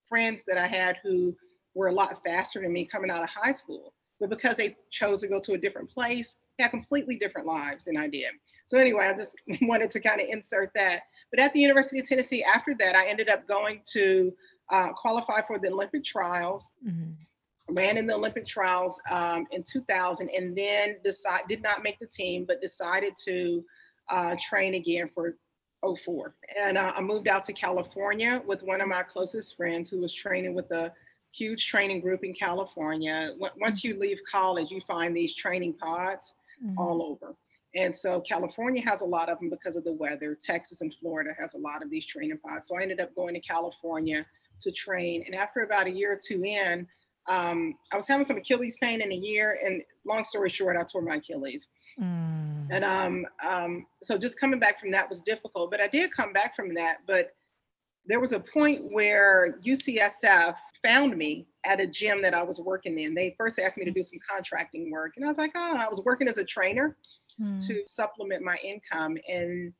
friends 0.08 0.44
that 0.46 0.56
I 0.56 0.68
had 0.68 0.98
who 1.02 1.36
were 1.74 1.88
a 1.88 1.92
lot 1.92 2.20
faster 2.24 2.60
than 2.60 2.72
me 2.72 2.84
coming 2.84 3.10
out 3.10 3.22
of 3.22 3.28
high 3.28 3.52
school, 3.52 3.92
but 4.20 4.30
because 4.30 4.56
they 4.56 4.76
chose 4.90 5.20
to 5.22 5.28
go 5.28 5.40
to 5.40 5.54
a 5.54 5.58
different 5.58 5.90
place, 5.90 6.36
they 6.56 6.64
had 6.64 6.70
completely 6.70 7.16
different 7.16 7.46
lives 7.46 7.84
than 7.84 7.96
I 7.96 8.08
did. 8.08 8.30
So 8.66 8.78
anyway, 8.78 9.06
I 9.06 9.16
just 9.16 9.32
wanted 9.62 9.90
to 9.92 10.00
kind 10.00 10.20
of 10.20 10.28
insert 10.28 10.70
that. 10.74 11.02
But 11.30 11.40
at 11.40 11.52
the 11.52 11.60
University 11.60 12.00
of 12.00 12.06
Tennessee, 12.06 12.44
after 12.44 12.74
that, 12.78 12.94
I 12.94 13.06
ended 13.06 13.28
up 13.28 13.48
going 13.48 13.80
to 13.92 14.32
uh, 14.70 14.92
qualified 14.92 15.44
for 15.46 15.58
the 15.58 15.68
Olympic 15.68 16.04
trials. 16.04 16.70
Mm-hmm. 16.86 17.74
Ran 17.74 17.96
in 17.96 18.06
the 18.06 18.14
Olympic 18.14 18.46
trials 18.46 18.98
um, 19.10 19.46
in 19.52 19.62
2000, 19.62 20.28
and 20.30 20.56
then 20.56 20.96
decide 21.04 21.42
did 21.48 21.62
not 21.62 21.84
make 21.84 21.98
the 22.00 22.06
team, 22.06 22.44
but 22.46 22.60
decided 22.60 23.14
to 23.24 23.64
uh, 24.08 24.34
train 24.48 24.74
again 24.74 25.08
for 25.14 25.36
04. 25.82 26.34
And 26.58 26.76
uh, 26.76 26.92
I 26.96 27.00
moved 27.00 27.28
out 27.28 27.44
to 27.44 27.52
California 27.52 28.42
with 28.46 28.62
one 28.62 28.80
of 28.80 28.88
my 28.88 29.02
closest 29.02 29.56
friends 29.56 29.90
who 29.90 30.00
was 30.00 30.12
training 30.12 30.54
with 30.54 30.70
a 30.72 30.92
huge 31.32 31.66
training 31.66 32.00
group 32.00 32.24
in 32.24 32.34
California. 32.34 33.32
Once 33.56 33.84
you 33.84 33.98
leave 33.98 34.18
college, 34.30 34.70
you 34.70 34.80
find 34.80 35.16
these 35.16 35.34
training 35.34 35.74
pods 35.74 36.34
mm-hmm. 36.62 36.76
all 36.78 37.02
over. 37.02 37.36
And 37.76 37.94
so 37.94 38.20
California 38.20 38.82
has 38.82 39.00
a 39.00 39.04
lot 39.04 39.28
of 39.28 39.38
them 39.38 39.48
because 39.48 39.76
of 39.76 39.84
the 39.84 39.92
weather. 39.92 40.36
Texas 40.40 40.80
and 40.80 40.94
Florida 41.00 41.30
has 41.38 41.54
a 41.54 41.58
lot 41.58 41.82
of 41.82 41.90
these 41.90 42.06
training 42.06 42.38
pods. 42.38 42.68
So 42.68 42.76
I 42.76 42.82
ended 42.82 43.00
up 43.00 43.14
going 43.14 43.34
to 43.34 43.40
California 43.40 44.26
to 44.60 44.72
train. 44.72 45.24
And 45.26 45.34
after 45.34 45.60
about 45.60 45.86
a 45.86 45.90
year 45.90 46.12
or 46.12 46.20
two 46.22 46.44
in, 46.44 46.86
um, 47.28 47.74
I 47.92 47.96
was 47.96 48.08
having 48.08 48.24
some 48.24 48.38
Achilles 48.38 48.76
pain 48.80 49.00
in 49.00 49.12
a 49.12 49.16
year. 49.16 49.58
And 49.64 49.82
long 50.06 50.24
story 50.24 50.50
short, 50.50 50.76
I 50.76 50.84
tore 50.84 51.02
my 51.02 51.16
Achilles. 51.16 51.68
Mm. 52.00 52.68
And 52.70 52.84
um, 52.84 53.26
um, 53.46 53.86
so 54.02 54.16
just 54.16 54.40
coming 54.40 54.60
back 54.60 54.80
from 54.80 54.90
that 54.92 55.08
was 55.08 55.20
difficult. 55.20 55.70
But 55.70 55.80
I 55.80 55.88
did 55.88 56.14
come 56.14 56.32
back 56.32 56.56
from 56.56 56.74
that. 56.74 56.98
But 57.06 57.32
there 58.06 58.20
was 58.20 58.32
a 58.32 58.40
point 58.40 58.90
where 58.90 59.58
UCSF 59.64 60.54
found 60.82 61.16
me 61.16 61.46
at 61.64 61.80
a 61.80 61.86
gym 61.86 62.22
that 62.22 62.34
I 62.34 62.42
was 62.42 62.60
working 62.60 62.98
in. 62.98 63.14
They 63.14 63.34
first 63.36 63.58
asked 63.58 63.76
me 63.76 63.84
to 63.84 63.90
do 63.90 64.02
some 64.02 64.18
contracting 64.28 64.90
work, 64.90 65.12
and 65.16 65.24
I 65.24 65.28
was 65.28 65.36
like, 65.36 65.52
oh, 65.54 65.76
I 65.76 65.88
was 65.88 66.02
working 66.04 66.28
as 66.28 66.38
a 66.38 66.44
trainer 66.44 66.96
mm. 67.40 67.66
to 67.66 67.82
supplement 67.86 68.42
my 68.42 68.56
income. 68.64 69.16
And 69.28 69.72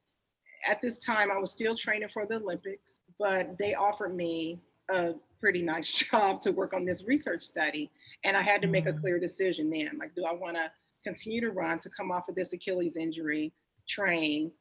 at 0.69 0.83
this 0.83 0.99
time, 0.99 1.31
I 1.33 1.39
was 1.39 1.51
still 1.51 1.77
training 1.77 2.11
for 2.13 2.27
the 2.27 2.37
Olympics, 2.37 3.01
but 3.19 3.57
they 3.59 3.75
offered 3.75 4.15
me 4.15 4.61
a 4.91 5.15
pretty 5.41 5.63
nice 5.63 5.89
job 6.11 6.43
to 6.43 6.53
work 6.53 6.73
on 6.73 6.85
this 6.85 7.05
research 7.05 7.43
study. 7.43 7.91
And 8.25 8.37
I 8.37 8.43
had 8.43 8.63
to 8.63 8.69
make 8.69 8.87
a 8.87 8.93
hmm. 8.93 9.01
clear 9.01 9.19
decision 9.19 9.71
then 9.71 9.91
like, 9.99 10.15
do 10.15 10.25
I 10.25 10.33
want 10.33 10.57
to 10.57 10.71
continue 11.03 11.41
to 11.41 11.51
run 11.51 11.79
to 11.81 11.91
come 11.91 12.11
off 12.11 12.29
of 12.29 12.35
this 12.35 12.53
Achilles 12.53 12.97
injury, 12.97 13.53
train, 13.89 14.53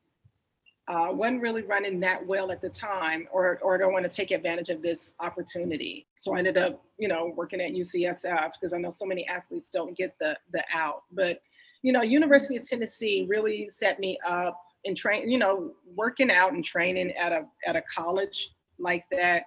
uh, 0.89 1.09
wasn't 1.11 1.41
really 1.41 1.61
running 1.61 1.99
that 1.99 2.25
well 2.25 2.51
at 2.51 2.61
the 2.61 2.69
time, 2.69 3.27
or 3.31 3.59
or 3.61 3.77
don't 3.77 3.93
want 3.93 4.03
to 4.03 4.09
take 4.09 4.31
advantage 4.31 4.69
of 4.69 4.81
this 4.81 5.11
opportunity. 5.19 6.07
So 6.17 6.33
I 6.33 6.39
ended 6.39 6.57
up, 6.57 6.83
you 6.97 7.07
know, 7.07 7.31
working 7.35 7.61
at 7.61 7.73
UCSF 7.73 8.53
because 8.53 8.73
I 8.73 8.79
know 8.79 8.89
so 8.89 9.05
many 9.05 9.27
athletes 9.27 9.69
don't 9.71 9.95
get 9.95 10.15
the 10.19 10.35
the 10.51 10.63
out. 10.73 11.03
But 11.11 11.41
you 11.83 11.93
know, 11.93 12.01
University 12.01 12.57
of 12.57 12.67
Tennessee 12.67 13.27
really 13.29 13.69
set 13.69 13.99
me 13.99 14.17
up 14.27 14.59
in 14.83 14.95
train. 14.95 15.29
You 15.29 15.37
know, 15.37 15.73
working 15.95 16.31
out 16.31 16.53
and 16.53 16.65
training 16.65 17.11
at 17.11 17.31
a 17.31 17.45
at 17.67 17.75
a 17.75 17.83
college 17.83 18.49
like 18.79 19.05
that, 19.11 19.43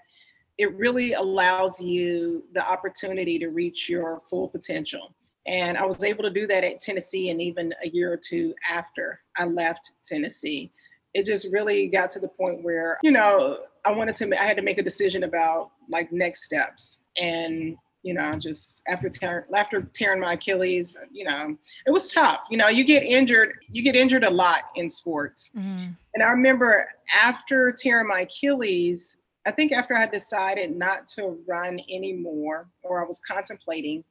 it 0.59 0.75
really 0.77 1.13
allows 1.15 1.81
you 1.81 2.45
the 2.55 2.67
opportunity 2.67 3.39
to 3.39 3.49
reach 3.49 3.89
your 3.89 4.23
full 4.29 4.49
potential. 4.49 5.15
And 5.47 5.77
I 5.77 5.85
was 5.85 6.05
able 6.05 6.23
to 6.23 6.31
do 6.31 6.47
that 6.47 6.63
at 6.63 6.79
Tennessee, 6.79 7.31
and 7.31 7.43
even 7.43 7.75
a 7.83 7.89
year 7.89 8.13
or 8.13 8.17
two 8.17 8.55
after 8.71 9.21
I 9.37 9.45
left 9.47 9.93
Tennessee 10.05 10.73
it 11.15 11.27
just 11.27 11.49
really 11.53 11.89
got 11.89 12.11
to 12.11 12.19
the 12.19 12.29
point 12.29 12.63
where, 12.63 12.99
you 13.03 13.11
know, 13.11 13.59
I 13.85 13.93
wanted 13.93 14.17
to, 14.17 14.41
I 14.41 14.45
had 14.45 14.57
to 14.57 14.63
make 14.63 14.79
a 14.79 14.83
decision 14.83 15.25
about 15.25 15.73
like 15.89 16.13
next 16.13 16.45
steps. 16.45 17.01
And, 17.17 17.77
you 18.03 18.15
know, 18.15 18.39
just 18.39 18.83
after 18.89 19.09
tearing, 19.09 19.45
after 19.55 19.83
tearing 19.83 20.21
my 20.21 20.35
Achilles, 20.35 20.97
you 21.11 21.25
know, 21.25 21.57
it 21.87 21.91
was 21.91 22.13
tough. 22.13 22.41
You 22.51 22.57
know, 22.57 22.69
you 22.69 22.85
get 22.85 23.03
injured, 23.03 23.57
you 23.69 23.83
get 23.83 23.95
injured 23.95 24.25
a 24.25 24.31
lot 24.31 24.61
in 24.75 24.89
sports. 24.89 25.51
Mm-hmm. 25.57 25.91
And 26.15 26.23
I 26.23 26.29
remember 26.29 26.89
after 27.15 27.73
tearing 27.73 28.09
my 28.09 28.21
Achilles, 28.21 29.17
I 29.45 29.51
think 29.51 29.73
after 29.73 29.97
I 29.97 30.07
decided 30.07 30.77
not 30.77 31.09
to 31.09 31.39
run 31.49 31.81
anymore, 31.91 32.69
or 32.83 33.03
I 33.03 33.07
was 33.07 33.21
contemplating 33.27 34.05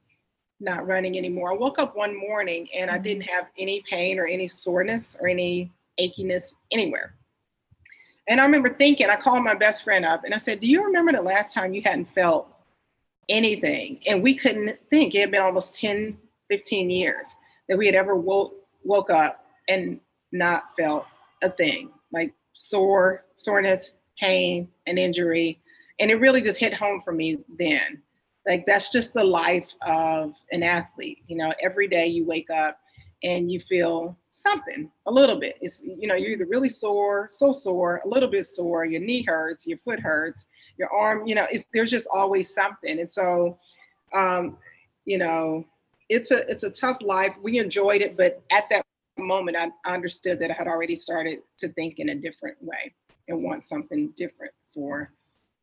not 0.60 0.86
running 0.86 1.18
anymore, 1.18 1.52
I 1.52 1.56
woke 1.56 1.80
up 1.80 1.96
one 1.96 2.18
morning 2.20 2.68
and 2.76 2.90
mm-hmm. 2.90 3.00
I 3.00 3.02
didn't 3.02 3.24
have 3.24 3.48
any 3.58 3.84
pain 3.90 4.20
or 4.20 4.26
any 4.26 4.48
soreness 4.48 5.16
or 5.20 5.28
any 5.28 5.72
achiness 6.00 6.54
anywhere. 6.72 7.16
And 8.28 8.40
I 8.40 8.44
remember 8.44 8.70
thinking, 8.70 9.10
I 9.10 9.16
called 9.16 9.44
my 9.44 9.56
best 9.56 9.84
friend 9.84 10.06
up 10.06 10.24
and 10.24 10.34
I 10.34 10.38
said, 10.38 10.60
Do 10.60 10.68
you 10.68 10.86
remember 10.86 11.12
the 11.12 11.22
last 11.22 11.54
time 11.54 11.74
you 11.74 11.82
hadn't 11.82 12.14
felt 12.14 12.52
anything? 13.30 14.00
And 14.06 14.22
we 14.22 14.36
couldn't 14.36 14.78
think. 14.90 15.16
It 15.16 15.22
had 15.22 15.32
been 15.32 15.42
almost 15.42 15.76
10, 15.76 16.18
15 16.50 16.90
years 16.90 17.36
that 17.68 17.78
we 17.78 17.86
had 17.86 17.96
ever 17.96 18.16
woke, 18.16 18.54
woke 18.84 19.10
up 19.10 19.44
and 19.68 20.00
not 20.32 20.64
felt 20.78 21.06
a 21.42 21.50
thing 21.50 21.90
like 22.14 22.34
sore, 22.54 23.26
soreness, 23.36 23.94
pain, 24.20 24.68
and 24.88 25.00
injury. 25.00 25.60
And 26.00 26.10
it 26.12 26.16
really 26.16 26.42
just 26.42 26.60
hit 26.60 26.74
home 26.74 27.02
for 27.04 27.12
me 27.14 27.38
then. 27.58 28.02
Like 28.48 28.66
that's 28.66 28.90
just 28.90 29.14
the 29.14 29.24
life 29.24 29.70
of 29.82 30.34
an 30.52 30.64
athlete. 30.64 31.20
You 31.28 31.38
know, 31.38 31.54
every 31.62 31.88
day 31.88 32.08
you 32.08 32.26
wake 32.26 32.50
up 32.50 32.80
and 33.24 33.52
you 33.52 33.60
feel 33.60 34.18
something 34.32 34.90
a 35.06 35.12
little 35.12 35.40
bit. 35.40 35.58
It's 35.62 35.84
you 35.84 36.08
know 36.08 36.16
you're 36.16 36.32
either 36.32 36.46
really 36.46 36.70
sore, 36.70 37.28
so 37.30 37.52
sore, 37.54 38.02
a 38.04 38.08
little 38.08 38.30
bit 38.30 38.46
sore, 38.48 38.86
your 38.86 39.02
knee 39.02 39.24
hurts, 39.24 39.68
your 39.68 39.78
foot 39.78 40.00
hurts, 40.00 40.48
your 40.78 40.92
arm. 40.92 41.28
You 41.28 41.36
know, 41.36 41.46
there's 41.74 41.92
just 41.92 42.08
always 42.12 42.54
something. 42.54 43.00
And 43.00 43.10
so, 43.10 43.60
um, 44.14 44.58
you 45.06 45.20
know, 45.20 45.66
it's 46.10 46.32
a 46.32 46.50
it's 46.50 46.64
a 46.64 46.72
tough 46.72 46.98
life. 47.02 47.36
We 47.42 47.60
enjoyed 47.60 48.02
it, 48.02 48.18
but 48.18 48.42
at 48.52 48.66
that 48.70 48.84
moment, 49.20 49.56
I 49.56 49.70
understood 49.86 50.40
that 50.40 50.50
I 50.50 50.54
had 50.54 50.68
already 50.68 50.96
started 50.96 51.40
to 51.60 51.70
think 51.70 52.00
in 52.00 52.10
a 52.10 52.16
different 52.16 52.58
way 52.62 52.94
and 53.32 53.44
want 53.44 53.64
something 53.64 54.14
different 54.16 54.54
for 54.74 55.12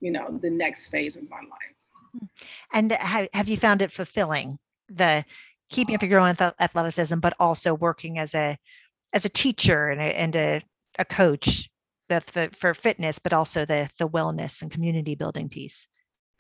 you 0.01 0.11
know 0.11 0.39
the 0.43 0.51
next 0.51 0.89
phase 0.89 1.17
of 1.17 1.29
my 1.29 1.39
life. 1.39 2.29
And 2.73 2.93
have 2.93 3.49
you 3.49 3.57
found 3.57 3.83
it 3.83 3.93
fulfilling? 3.93 4.59
the 4.89 5.25
keeping 5.71 5.95
up 5.95 6.03
your 6.03 6.21
own 6.21 6.35
athleticism, 6.61 7.19
but 7.19 7.35
also 7.39 7.75
working 7.75 8.19
as 8.19 8.35
a 8.35 8.57
as 9.15 9.25
a 9.25 9.31
teacher 9.31 9.89
and 9.89 10.01
a, 10.01 10.19
and 10.19 10.37
a, 10.37 10.61
a 10.99 11.05
coach 11.05 11.71
the, 12.11 12.23
the, 12.33 12.51
for 12.55 12.75
fitness, 12.75 13.19
but 13.19 13.33
also 13.33 13.65
the 13.65 13.89
the 13.99 14.09
wellness 14.09 14.63
and 14.63 14.71
community 14.71 15.15
building 15.15 15.49
piece. 15.49 15.87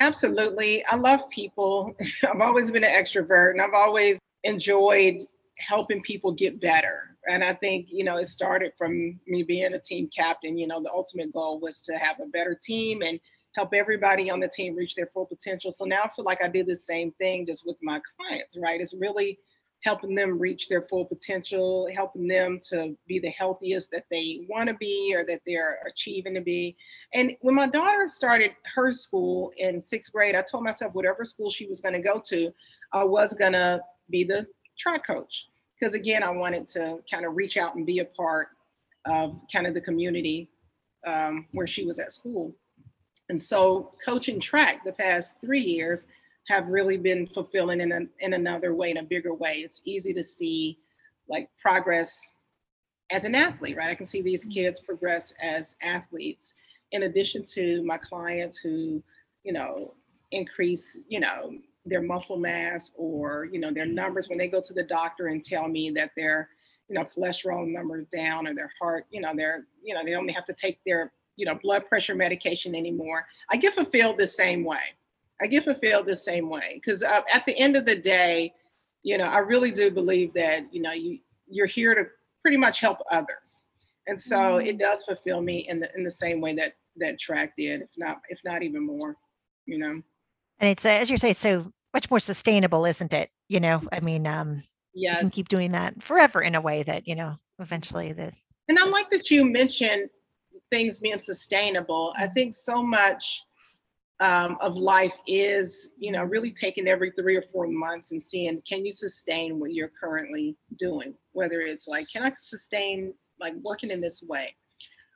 Absolutely, 0.00 0.84
I 0.86 0.96
love 0.96 1.28
people. 1.30 1.94
I've 2.22 2.40
always 2.40 2.70
been 2.70 2.84
an 2.84 2.90
extrovert, 2.90 3.52
and 3.52 3.60
I've 3.60 3.74
always 3.74 4.18
enjoyed 4.44 5.26
helping 5.58 6.02
people 6.02 6.34
get 6.34 6.60
better. 6.60 7.16
And 7.28 7.44
I 7.44 7.54
think 7.54 7.88
you 7.90 8.04
know 8.04 8.16
it 8.16 8.26
started 8.26 8.72
from 8.78 9.18
me 9.26 9.42
being 9.42 9.74
a 9.74 9.78
team 9.78 10.08
captain. 10.14 10.58
You 10.58 10.66
know, 10.66 10.82
the 10.82 10.90
ultimate 10.90 11.32
goal 11.32 11.60
was 11.60 11.80
to 11.82 11.94
have 11.94 12.20
a 12.20 12.26
better 12.26 12.58
team 12.60 13.02
and 13.02 13.20
help 13.54 13.70
everybody 13.74 14.30
on 14.30 14.40
the 14.40 14.48
team 14.48 14.76
reach 14.76 14.94
their 14.94 15.10
full 15.12 15.26
potential. 15.26 15.70
So 15.70 15.84
now 15.84 16.02
I 16.04 16.10
feel 16.14 16.24
like 16.24 16.42
I 16.42 16.48
do 16.48 16.64
the 16.64 16.76
same 16.76 17.12
thing 17.12 17.46
just 17.46 17.66
with 17.66 17.76
my 17.82 18.00
clients, 18.16 18.56
right? 18.56 18.80
It's 18.80 18.94
really 18.94 19.38
helping 19.84 20.14
them 20.14 20.38
reach 20.38 20.68
their 20.68 20.82
full 20.82 21.04
potential, 21.04 21.88
helping 21.94 22.26
them 22.26 22.58
to 22.68 22.96
be 23.06 23.18
the 23.18 23.30
healthiest 23.30 23.90
that 23.92 24.04
they 24.10 24.46
want 24.48 24.68
to 24.68 24.74
be 24.74 25.12
or 25.14 25.24
that 25.24 25.40
they're 25.46 25.78
achieving 25.88 26.34
to 26.34 26.40
be. 26.40 26.76
And 27.14 27.32
when 27.40 27.54
my 27.54 27.68
daughter 27.68 28.08
started 28.08 28.50
her 28.74 28.92
school 28.92 29.52
in 29.56 29.82
sixth 29.82 30.12
grade, 30.12 30.34
I 30.34 30.42
told 30.42 30.64
myself 30.64 30.94
whatever 30.94 31.24
school 31.24 31.50
she 31.50 31.66
was 31.66 31.80
going 31.80 31.94
to 31.94 32.00
go 32.00 32.20
to, 32.26 32.52
I 32.92 33.04
was 33.04 33.34
going 33.34 33.52
to 33.52 33.80
be 34.10 34.24
the 34.24 34.46
track 34.78 35.06
coach. 35.06 35.46
Because 35.78 35.94
again, 35.94 36.22
I 36.22 36.30
wanted 36.30 36.68
to 36.70 36.98
kind 37.10 37.24
of 37.24 37.36
reach 37.36 37.56
out 37.56 37.76
and 37.76 37.86
be 37.86 38.00
a 38.00 38.04
part 38.04 38.48
of 39.06 39.40
kind 39.52 39.66
of 39.66 39.74
the 39.74 39.80
community 39.80 40.48
um, 41.06 41.46
where 41.52 41.66
she 41.66 41.84
was 41.84 41.98
at 41.98 42.12
school. 42.12 42.54
And 43.28 43.40
so 43.40 43.92
coaching 44.04 44.40
track 44.40 44.84
the 44.84 44.92
past 44.92 45.34
three 45.40 45.60
years 45.60 46.06
have 46.48 46.66
really 46.66 46.96
been 46.96 47.26
fulfilling 47.26 47.80
in, 47.80 47.92
a, 47.92 48.00
in 48.20 48.32
another 48.32 48.74
way, 48.74 48.90
in 48.90 48.96
a 48.96 49.02
bigger 49.02 49.34
way. 49.34 49.58
It's 49.58 49.82
easy 49.84 50.12
to 50.14 50.24
see 50.24 50.78
like 51.28 51.50
progress 51.60 52.16
as 53.10 53.24
an 53.24 53.34
athlete, 53.34 53.76
right? 53.76 53.90
I 53.90 53.94
can 53.94 54.06
see 54.06 54.22
these 54.22 54.44
kids 54.44 54.80
progress 54.80 55.32
as 55.42 55.74
athletes 55.82 56.54
in 56.92 57.04
addition 57.04 57.44
to 57.46 57.82
my 57.84 57.98
clients 57.98 58.58
who, 58.58 59.02
you 59.44 59.52
know, 59.52 59.94
increase, 60.30 60.96
you 61.08 61.20
know, 61.20 61.52
their 61.88 62.02
muscle 62.02 62.38
mass 62.38 62.92
or, 62.96 63.48
you 63.50 63.58
know, 63.58 63.72
their 63.72 63.86
numbers 63.86 64.28
when 64.28 64.38
they 64.38 64.48
go 64.48 64.60
to 64.60 64.72
the 64.72 64.82
doctor 64.82 65.28
and 65.28 65.44
tell 65.44 65.68
me 65.68 65.90
that 65.90 66.10
their, 66.16 66.48
you 66.88 66.94
know, 66.94 67.04
cholesterol 67.04 67.66
numbers 67.66 68.06
down 68.06 68.46
or 68.46 68.54
their 68.54 68.70
heart, 68.80 69.06
you 69.10 69.20
know, 69.20 69.32
they're, 69.36 69.66
you 69.82 69.94
know, 69.94 70.04
they 70.04 70.14
only 70.14 70.32
have 70.32 70.46
to 70.46 70.54
take 70.54 70.78
their 70.86 71.12
you 71.38 71.46
know, 71.46 71.54
blood 71.62 71.86
pressure 71.86 72.16
medication 72.16 72.74
anymore. 72.74 73.24
I 73.48 73.56
get 73.56 73.74
fulfilled 73.74 74.18
the 74.18 74.26
same 74.26 74.64
way. 74.64 74.80
I 75.40 75.46
get 75.46 75.64
fulfilled 75.64 76.06
the 76.06 76.16
same 76.16 76.50
way 76.50 76.72
because 76.74 77.04
uh, 77.04 77.22
at 77.32 77.46
the 77.46 77.56
end 77.56 77.76
of 77.76 77.86
the 77.86 77.94
day, 77.94 78.52
you 79.04 79.16
know, 79.16 79.24
I 79.24 79.38
really 79.38 79.70
do 79.70 79.90
believe 79.90 80.34
that 80.34 80.62
you 80.74 80.82
know 80.82 80.92
you 80.92 81.20
you're 81.46 81.66
here 81.66 81.94
to 81.94 82.06
pretty 82.42 82.56
much 82.56 82.80
help 82.80 82.98
others, 83.10 83.62
and 84.08 84.20
so 84.20 84.36
mm-hmm. 84.36 84.66
it 84.66 84.78
does 84.78 85.04
fulfill 85.04 85.40
me 85.40 85.68
in 85.68 85.78
the 85.78 85.88
in 85.96 86.02
the 86.02 86.10
same 86.10 86.40
way 86.40 86.56
that 86.56 86.74
that 86.96 87.20
track 87.20 87.52
did, 87.56 87.82
if 87.82 87.90
not 87.96 88.20
if 88.28 88.40
not 88.44 88.64
even 88.64 88.84
more, 88.84 89.16
you 89.64 89.78
know. 89.78 90.02
And 90.58 90.70
it's 90.70 90.84
as 90.84 91.08
you 91.08 91.16
say, 91.18 91.30
it's 91.30 91.40
so 91.40 91.72
much 91.98 92.10
more 92.10 92.20
sustainable, 92.20 92.84
isn't 92.84 93.12
it? 93.12 93.28
You 93.48 93.58
know, 93.58 93.82
I 93.90 93.98
mean, 93.98 94.24
um, 94.24 94.62
yes. 94.94 95.14
you 95.14 95.18
can 95.18 95.30
keep 95.30 95.48
doing 95.48 95.72
that 95.72 96.00
forever 96.00 96.40
in 96.40 96.54
a 96.54 96.60
way 96.60 96.84
that 96.84 97.08
you 97.08 97.16
know 97.16 97.34
eventually 97.58 98.12
the. 98.12 98.32
And 98.68 98.78
I 98.78 98.84
like 98.84 99.10
that 99.10 99.32
you 99.32 99.44
mentioned 99.44 100.08
things 100.70 101.00
being 101.00 101.20
sustainable. 101.20 102.12
I 102.16 102.28
think 102.28 102.54
so 102.54 102.84
much 102.84 103.42
um, 104.20 104.58
of 104.60 104.76
life 104.76 105.14
is, 105.26 105.90
you 105.98 106.12
know, 106.12 106.22
really 106.22 106.52
taking 106.52 106.86
every 106.86 107.10
three 107.18 107.34
or 107.34 107.42
four 107.42 107.66
months 107.66 108.12
and 108.12 108.22
seeing 108.22 108.62
can 108.68 108.86
you 108.86 108.92
sustain 108.92 109.58
what 109.58 109.72
you're 109.74 109.90
currently 110.00 110.56
doing? 110.78 111.14
Whether 111.32 111.62
it's 111.62 111.88
like, 111.88 112.06
can 112.12 112.22
I 112.22 112.32
sustain 112.38 113.12
like 113.40 113.54
working 113.64 113.90
in 113.90 114.00
this 114.00 114.22
way? 114.22 114.54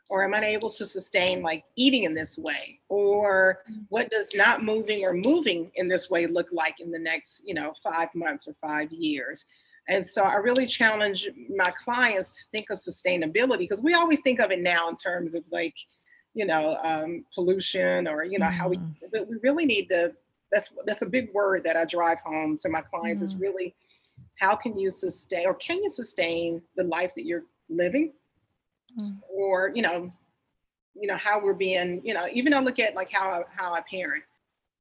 Or 0.09 0.25
am 0.25 0.35
I 0.35 0.45
able 0.47 0.71
to 0.71 0.85
sustain 0.85 1.43
like 1.43 1.65
eating 1.77 2.05
in 2.05 2.15
this 2.15 2.37
way? 2.37 2.81
Or 2.89 3.63
what 3.89 4.11
does 4.11 4.29
not 4.35 4.63
moving 4.63 5.05
or 5.05 5.15
moving 5.15 5.71
in 5.77 5.89
this 5.89 6.11
way 6.11 6.27
look 6.27 6.49
like 6.53 6.81
in 6.81 6.91
the 6.91 6.99
next, 6.99 7.43
you 7.45 7.55
know, 7.55 7.73
five 7.83 8.09
months 8.15 8.47
or 8.47 8.55
five 8.61 8.93
years? 8.93 9.45
And 9.89 10.07
so 10.07 10.23
I 10.23 10.35
really 10.35 10.67
challenge 10.67 11.29
my 11.57 11.73
clients 11.83 12.31
to 12.33 12.43
think 12.53 12.71
of 12.71 12.81
sustainability 12.81 13.61
because 13.61 13.83
we 13.83 13.95
always 13.95 14.21
think 14.21 14.39
of 14.39 14.51
it 14.51 14.61
now 14.61 14.89
in 14.89 14.97
terms 14.97 15.35
of 15.35 15.45
like, 15.51 15.75
you 16.35 16.47
know, 16.47 16.79
um, 16.83 17.25
pollution 17.35 18.07
or 18.07 18.25
you 18.25 18.39
know 18.39 18.47
mm. 18.47 18.53
how 18.53 18.69
we. 18.69 18.77
Mm. 18.77 18.95
But 19.13 19.29
we 19.29 19.37
really 19.43 19.67
need 19.67 19.89
to. 19.89 20.13
That's 20.51 20.71
that's 20.85 21.03
a 21.03 21.07
big 21.07 21.33
word 21.33 21.65
that 21.65 21.77
I 21.77 21.85
drive 21.85 22.21
home 22.21 22.57
to 22.59 22.69
my 22.69 22.83
clients 22.83 23.23
mm. 23.23 23.25
is 23.25 23.37
really 23.37 23.75
how 24.39 24.55
can 24.55 24.77
you 24.77 24.91
sustain 24.91 25.47
or 25.47 25.55
can 25.55 25.83
you 25.83 25.89
sustain 25.89 26.63
the 26.77 26.85
life 26.85 27.13
that 27.17 27.25
you're 27.25 27.45
living 27.69 28.13
mm. 28.99 29.19
or 29.29 29.73
you 29.75 29.83
know 29.83 30.11
you 30.95 31.07
know 31.07 31.17
how 31.17 31.41
we're 31.43 31.55
being 31.55 32.01
you 32.05 32.15
know 32.15 32.27
even 32.33 32.53
i 32.55 32.61
look 32.61 32.79
at 32.79 32.95
like 32.95 33.11
how 33.11 33.43
how 33.55 33.73
i 33.73 33.81
parent 33.91 34.23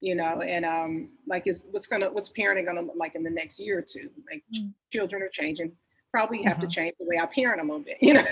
you 0.01 0.15
know 0.15 0.41
and 0.41 0.65
um 0.65 1.09
like 1.27 1.47
is 1.47 1.65
what's 1.71 1.87
gonna 1.87 2.09
what's 2.11 2.29
parenting 2.29 2.65
gonna 2.65 2.81
look 2.81 2.95
like 2.97 3.15
in 3.15 3.23
the 3.23 3.29
next 3.29 3.59
year 3.59 3.79
or 3.79 3.81
two 3.81 4.09
like 4.29 4.43
mm. 4.53 4.73
children 4.91 5.21
are 5.21 5.29
changing 5.29 5.71
probably 6.11 6.43
have 6.43 6.57
uh-huh. 6.57 6.67
to 6.67 6.67
change 6.67 6.93
the 6.99 7.05
way 7.05 7.17
i 7.21 7.25
parent 7.27 7.61
a 7.61 7.63
little 7.63 7.79
bit 7.79 7.97
you 8.01 8.13
know 8.13 8.25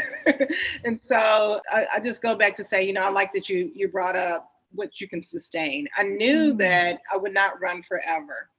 and 0.84 1.00
so 1.02 1.62
I, 1.72 1.86
I, 1.96 2.00
just 2.02 2.22
go 2.22 2.36
back 2.36 2.56
to 2.58 2.64
say 2.64 2.86
you 2.86 2.94
know 2.94 3.02
i 3.02 3.10
like 3.10 3.32
that 3.34 3.48
you 3.48 3.72
you 3.74 3.88
brought 3.88 4.16
up 4.16 4.52
what 4.72 5.00
you 5.00 5.08
can 5.08 5.24
sustain 5.24 5.88
i 5.96 6.04
knew 6.04 6.54
mm. 6.54 6.58
that 6.58 7.00
i 7.14 7.18
would 7.18 7.34
not 7.34 7.62
run 7.62 7.84
forever 7.84 8.50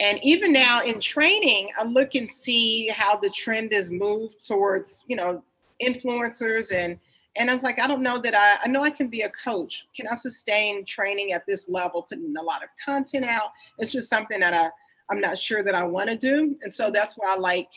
and 0.00 0.22
even 0.22 0.52
now 0.52 0.82
in 0.82 1.00
training 1.00 1.70
i 1.78 1.84
look 1.84 2.14
and 2.14 2.30
see 2.30 2.88
how 2.88 3.16
the 3.16 3.30
trend 3.30 3.72
has 3.72 3.90
moved 3.90 4.46
towards 4.46 5.04
you 5.08 5.16
know 5.16 5.42
influencers 5.82 6.74
and 6.74 6.98
and 7.36 7.50
I 7.50 7.54
was 7.54 7.64
like, 7.64 7.80
I 7.80 7.88
don't 7.88 8.02
know 8.02 8.18
that 8.18 8.34
I, 8.34 8.58
I 8.64 8.68
know 8.68 8.84
I 8.84 8.90
can 8.90 9.08
be 9.08 9.22
a 9.22 9.32
coach. 9.44 9.86
Can 9.96 10.06
I 10.06 10.14
sustain 10.14 10.84
training 10.84 11.32
at 11.32 11.44
this 11.46 11.68
level, 11.68 12.06
putting 12.08 12.32
a 12.38 12.42
lot 12.42 12.62
of 12.62 12.68
content 12.84 13.24
out? 13.24 13.50
It's 13.78 13.90
just 13.90 14.08
something 14.08 14.38
that 14.38 14.54
I, 14.54 14.68
I'm 15.10 15.20
not 15.20 15.38
sure 15.38 15.64
that 15.64 15.74
I 15.74 15.82
want 15.82 16.08
to 16.10 16.16
do. 16.16 16.56
And 16.62 16.72
so 16.72 16.90
that's 16.92 17.16
why 17.16 17.34
I 17.34 17.36
like 17.36 17.68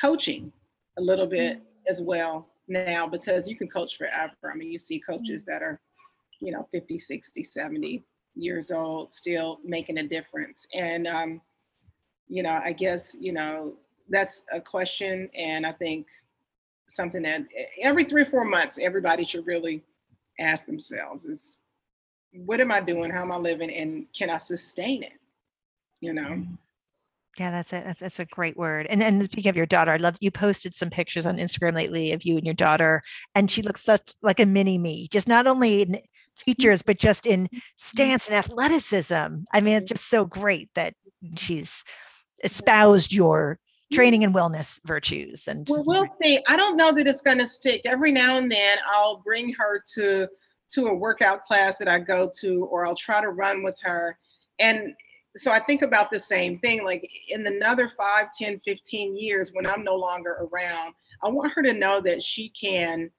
coaching 0.00 0.52
a 0.98 1.00
little 1.00 1.26
bit 1.26 1.58
mm-hmm. 1.58 1.88
as 1.88 2.02
well 2.02 2.48
now 2.66 3.06
because 3.06 3.48
you 3.48 3.56
can 3.56 3.68
coach 3.68 3.96
forever. 3.96 4.34
I 4.52 4.56
mean, 4.56 4.72
you 4.72 4.78
see 4.78 4.98
coaches 4.98 5.44
that 5.44 5.62
are, 5.62 5.80
you 6.40 6.50
know, 6.50 6.66
50, 6.72 6.98
60, 6.98 7.44
70 7.44 8.04
years 8.34 8.72
old, 8.72 9.12
still 9.12 9.60
making 9.64 9.98
a 9.98 10.08
difference. 10.08 10.66
And, 10.74 11.06
um, 11.06 11.40
you 12.28 12.42
know, 12.42 12.60
I 12.64 12.72
guess, 12.72 13.14
you 13.18 13.32
know, 13.32 13.74
that's 14.08 14.42
a 14.52 14.60
question. 14.60 15.30
And 15.36 15.64
I 15.64 15.72
think 15.72 16.06
something 16.88 17.22
that 17.22 17.42
every 17.80 18.04
three 18.04 18.22
or 18.22 18.26
four 18.26 18.44
months, 18.44 18.78
everybody 18.80 19.24
should 19.24 19.46
really 19.46 19.82
ask 20.38 20.66
themselves 20.66 21.24
is 21.24 21.56
what 22.32 22.60
am 22.60 22.72
I 22.72 22.80
doing? 22.80 23.10
How 23.10 23.22
am 23.22 23.32
I 23.32 23.36
living? 23.36 23.70
And 23.70 24.06
can 24.16 24.28
I 24.28 24.38
sustain 24.38 25.02
it? 25.04 25.12
You 26.00 26.12
know? 26.12 26.22
Mm-hmm. 26.22 26.54
Yeah, 27.38 27.50
that's 27.50 27.72
a 27.72 27.94
that's 27.98 28.20
a 28.20 28.24
great 28.26 28.56
word. 28.56 28.86
And 28.88 29.02
and 29.02 29.24
speaking 29.24 29.50
of 29.50 29.56
your 29.56 29.66
daughter, 29.66 29.90
I 29.90 29.96
love 29.96 30.16
you 30.20 30.30
posted 30.30 30.76
some 30.76 30.88
pictures 30.88 31.26
on 31.26 31.38
Instagram 31.38 31.74
lately 31.74 32.12
of 32.12 32.22
you 32.22 32.36
and 32.36 32.46
your 32.46 32.54
daughter, 32.54 33.02
and 33.34 33.50
she 33.50 33.62
looks 33.62 33.82
such 33.82 34.12
like 34.22 34.38
a 34.38 34.46
mini 34.46 34.78
me, 34.78 35.08
just 35.10 35.26
not 35.26 35.48
only 35.48 35.82
in 35.82 36.00
features 36.36 36.82
but 36.82 36.98
just 36.98 37.26
in 37.26 37.48
stance 37.76 38.28
and 38.28 38.36
athleticism. 38.36 39.34
I 39.52 39.60
mean, 39.60 39.74
it's 39.74 39.90
just 39.90 40.08
so 40.08 40.24
great 40.24 40.70
that 40.76 40.94
she's 41.36 41.82
espoused 42.44 43.12
your 43.12 43.58
Mm-hmm. 43.94 44.02
training 44.02 44.24
and 44.24 44.34
wellness 44.34 44.80
virtues 44.84 45.48
and 45.48 45.68
well 45.68 45.82
we'll 45.86 46.08
see. 46.20 46.42
I 46.48 46.56
don't 46.56 46.76
know 46.76 46.92
that 46.92 47.06
it's 47.06 47.22
going 47.22 47.38
to 47.38 47.46
stick. 47.46 47.82
Every 47.84 48.12
now 48.12 48.36
and 48.38 48.50
then 48.50 48.78
i'll 48.86 49.18
bring 49.18 49.52
her 49.54 49.82
to 49.94 50.28
to 50.70 50.86
a 50.86 50.94
workout 50.94 51.42
class 51.42 51.78
that 51.78 51.88
i 51.88 51.98
go 51.98 52.30
to 52.40 52.64
or 52.66 52.86
i'll 52.86 52.96
try 52.96 53.20
to 53.20 53.30
run 53.30 53.62
with 53.62 53.78
her. 53.82 54.18
And 54.58 54.94
so 55.36 55.50
i 55.50 55.60
think 55.64 55.82
about 55.82 56.10
the 56.10 56.20
same 56.20 56.58
thing 56.60 56.84
like 56.84 57.08
in 57.28 57.46
another 57.46 57.90
5 57.96 58.26
10 58.38 58.60
15 58.64 59.16
years 59.16 59.50
when 59.52 59.66
i'm 59.66 59.82
no 59.82 59.96
longer 59.96 60.48
around 60.52 60.94
i 61.24 61.28
want 61.28 61.52
her 61.54 61.62
to 61.62 61.72
know 61.72 62.00
that 62.00 62.22
she 62.22 62.50
can 62.50 63.10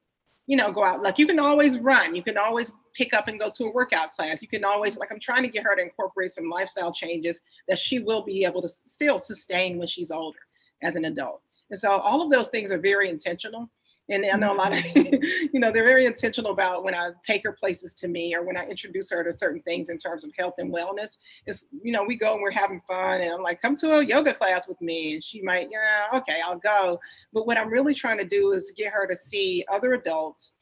you 0.47 0.55
know 0.55 0.71
go 0.71 0.83
out. 0.83 1.01
Like 1.01 1.17
you 1.17 1.25
can 1.25 1.39
always 1.39 1.79
run. 1.79 2.15
You 2.15 2.23
can 2.23 2.37
always 2.37 2.71
pick 2.95 3.13
up 3.13 3.27
and 3.27 3.39
go 3.39 3.49
to 3.55 3.65
a 3.65 3.71
workout 3.71 4.13
class. 4.13 4.41
You 4.41 4.47
can 4.47 4.63
always 4.63 4.97
like 4.97 5.11
i'm 5.11 5.19
trying 5.19 5.43
to 5.43 5.49
get 5.49 5.63
her 5.63 5.75
to 5.75 5.81
incorporate 5.81 6.31
some 6.31 6.49
lifestyle 6.49 6.93
changes 6.93 7.41
that 7.67 7.79
she 7.79 7.99
will 7.99 8.23
be 8.23 8.45
able 8.45 8.61
to 8.61 8.69
still 8.85 9.19
sustain 9.19 9.77
when 9.77 9.87
she's 9.87 10.11
older 10.11 10.39
as 10.83 10.95
an 10.95 11.05
adult. 11.05 11.41
And 11.69 11.79
so 11.79 11.91
all 11.91 12.21
of 12.21 12.29
those 12.29 12.47
things 12.47 12.71
are 12.71 12.77
very 12.77 13.09
intentional. 13.09 13.69
And 14.07 14.23
I 14.23 14.37
know 14.37 14.53
a 14.53 14.55
lot 14.55 14.71
of, 14.71 14.83
mm-hmm. 14.83 15.47
you 15.53 15.59
know, 15.59 15.71
they're 15.71 15.83
very 15.83 16.05
intentional 16.05 16.51
about 16.51 16.83
when 16.83 16.93
I 16.93 17.09
take 17.23 17.43
her 17.43 17.53
places 17.53 17.93
to 17.95 18.07
me 18.07 18.35
or 18.35 18.43
when 18.43 18.55
I 18.55 18.65
introduce 18.65 19.09
her 19.09 19.23
to 19.23 19.35
certain 19.35 19.61
things 19.63 19.89
in 19.89 19.97
terms 19.97 20.23
of 20.23 20.31
health 20.37 20.55
and 20.59 20.71
wellness. 20.71 21.17
It's, 21.47 21.67
you 21.81 21.91
know, 21.91 22.03
we 22.03 22.15
go 22.15 22.33
and 22.33 22.41
we're 22.41 22.51
having 22.51 22.81
fun 22.87 23.21
and 23.21 23.31
I'm 23.31 23.41
like, 23.41 23.61
come 23.61 23.75
to 23.77 23.97
a 23.97 24.05
yoga 24.05 24.35
class 24.35 24.67
with 24.67 24.79
me. 24.79 25.15
And 25.15 25.23
she 25.23 25.41
might, 25.41 25.69
yeah, 25.71 26.19
okay, 26.19 26.39
I'll 26.45 26.59
go. 26.59 26.99
But 27.33 27.47
what 27.47 27.57
I'm 27.57 27.69
really 27.69 27.95
trying 27.95 28.19
to 28.19 28.25
do 28.25 28.51
is 28.51 28.73
get 28.77 28.93
her 28.93 29.07
to 29.07 29.15
see 29.15 29.65
other 29.71 29.93
adults 29.93 30.53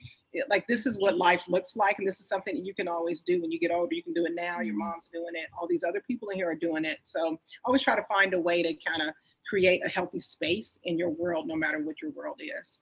like 0.50 0.66
this 0.68 0.86
is 0.86 1.00
what 1.00 1.18
life 1.18 1.44
looks 1.48 1.76
like 1.76 2.00
and 2.00 2.08
this 2.08 2.20
is 2.20 2.28
something 2.28 2.56
that 2.56 2.66
you 2.66 2.74
can 2.74 2.88
always 2.88 3.22
do 3.22 3.42
when 3.42 3.52
you 3.52 3.60
get 3.60 3.72
older 3.72 3.94
you 3.94 4.04
can 4.04 4.14
do 4.14 4.26
it 4.26 4.34
now 4.36 4.62
your 4.62 4.74
mm-hmm. 4.74 4.80
mom's 4.80 5.10
doing 5.12 5.34
it 5.34 5.48
all 5.56 5.68
these 5.68 5.84
other 5.84 6.02
people 6.08 6.30
in 6.30 6.38
here 6.38 6.50
are 6.50 6.56
doing 6.56 6.86
it 6.86 7.00
so 7.04 7.40
always 7.66 7.82
try 7.82 7.96
to 7.96 8.06
find 8.06 8.34
a 8.34 8.40
way 8.40 8.64
to 8.64 8.74
kind 8.74 9.02
of 9.02 9.14
create 9.54 9.86
a 9.86 9.88
healthy 9.88 10.20
space 10.20 10.80
in 10.84 10.98
your 10.98 11.12
world, 11.12 11.46
no 11.48 11.56
matter 11.56 11.78
what 11.78 12.02
your 12.02 12.10
world 12.10 12.42
is. 12.42 12.80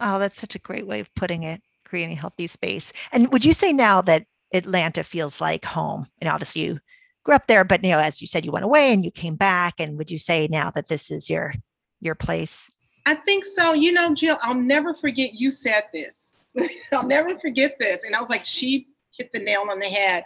Oh, 0.00 0.20
that's 0.20 0.40
such 0.40 0.54
a 0.54 0.60
great 0.60 0.86
way 0.86 1.00
of 1.00 1.12
putting 1.16 1.42
it, 1.42 1.60
creating 1.84 2.16
a 2.16 2.20
healthy 2.20 2.46
space. 2.46 2.92
And 3.10 3.32
would 3.32 3.44
you 3.44 3.52
say 3.52 3.72
now 3.72 4.00
that 4.02 4.26
Atlanta 4.54 5.02
feels 5.02 5.40
like 5.40 5.64
home? 5.64 6.06
And 6.20 6.30
obviously 6.30 6.62
you 6.62 6.80
grew 7.24 7.34
up 7.34 7.48
there, 7.48 7.64
but 7.64 7.82
you 7.82 7.90
know, 7.90 7.98
as 7.98 8.20
you 8.20 8.28
said, 8.28 8.44
you 8.44 8.52
went 8.52 8.64
away 8.64 8.92
and 8.92 9.04
you 9.04 9.10
came 9.10 9.34
back. 9.34 9.80
And 9.80 9.98
would 9.98 10.12
you 10.12 10.18
say 10.18 10.46
now 10.48 10.70
that 10.70 10.86
this 10.86 11.10
is 11.10 11.28
your 11.28 11.54
your 12.00 12.14
place? 12.14 12.70
I 13.04 13.16
think 13.16 13.44
so. 13.44 13.72
You 13.72 13.90
know, 13.90 14.14
Jill, 14.14 14.38
I'll 14.42 14.54
never 14.54 14.94
forget 14.94 15.34
you 15.34 15.50
said 15.50 15.86
this. 15.92 16.34
I'll 16.92 17.02
never 17.02 17.36
forget 17.40 17.80
this. 17.80 18.04
And 18.04 18.14
I 18.14 18.20
was 18.20 18.30
like, 18.30 18.44
she 18.44 18.86
hit 19.18 19.32
the 19.32 19.40
nail 19.40 19.64
on 19.68 19.80
the 19.80 19.88
head. 19.88 20.22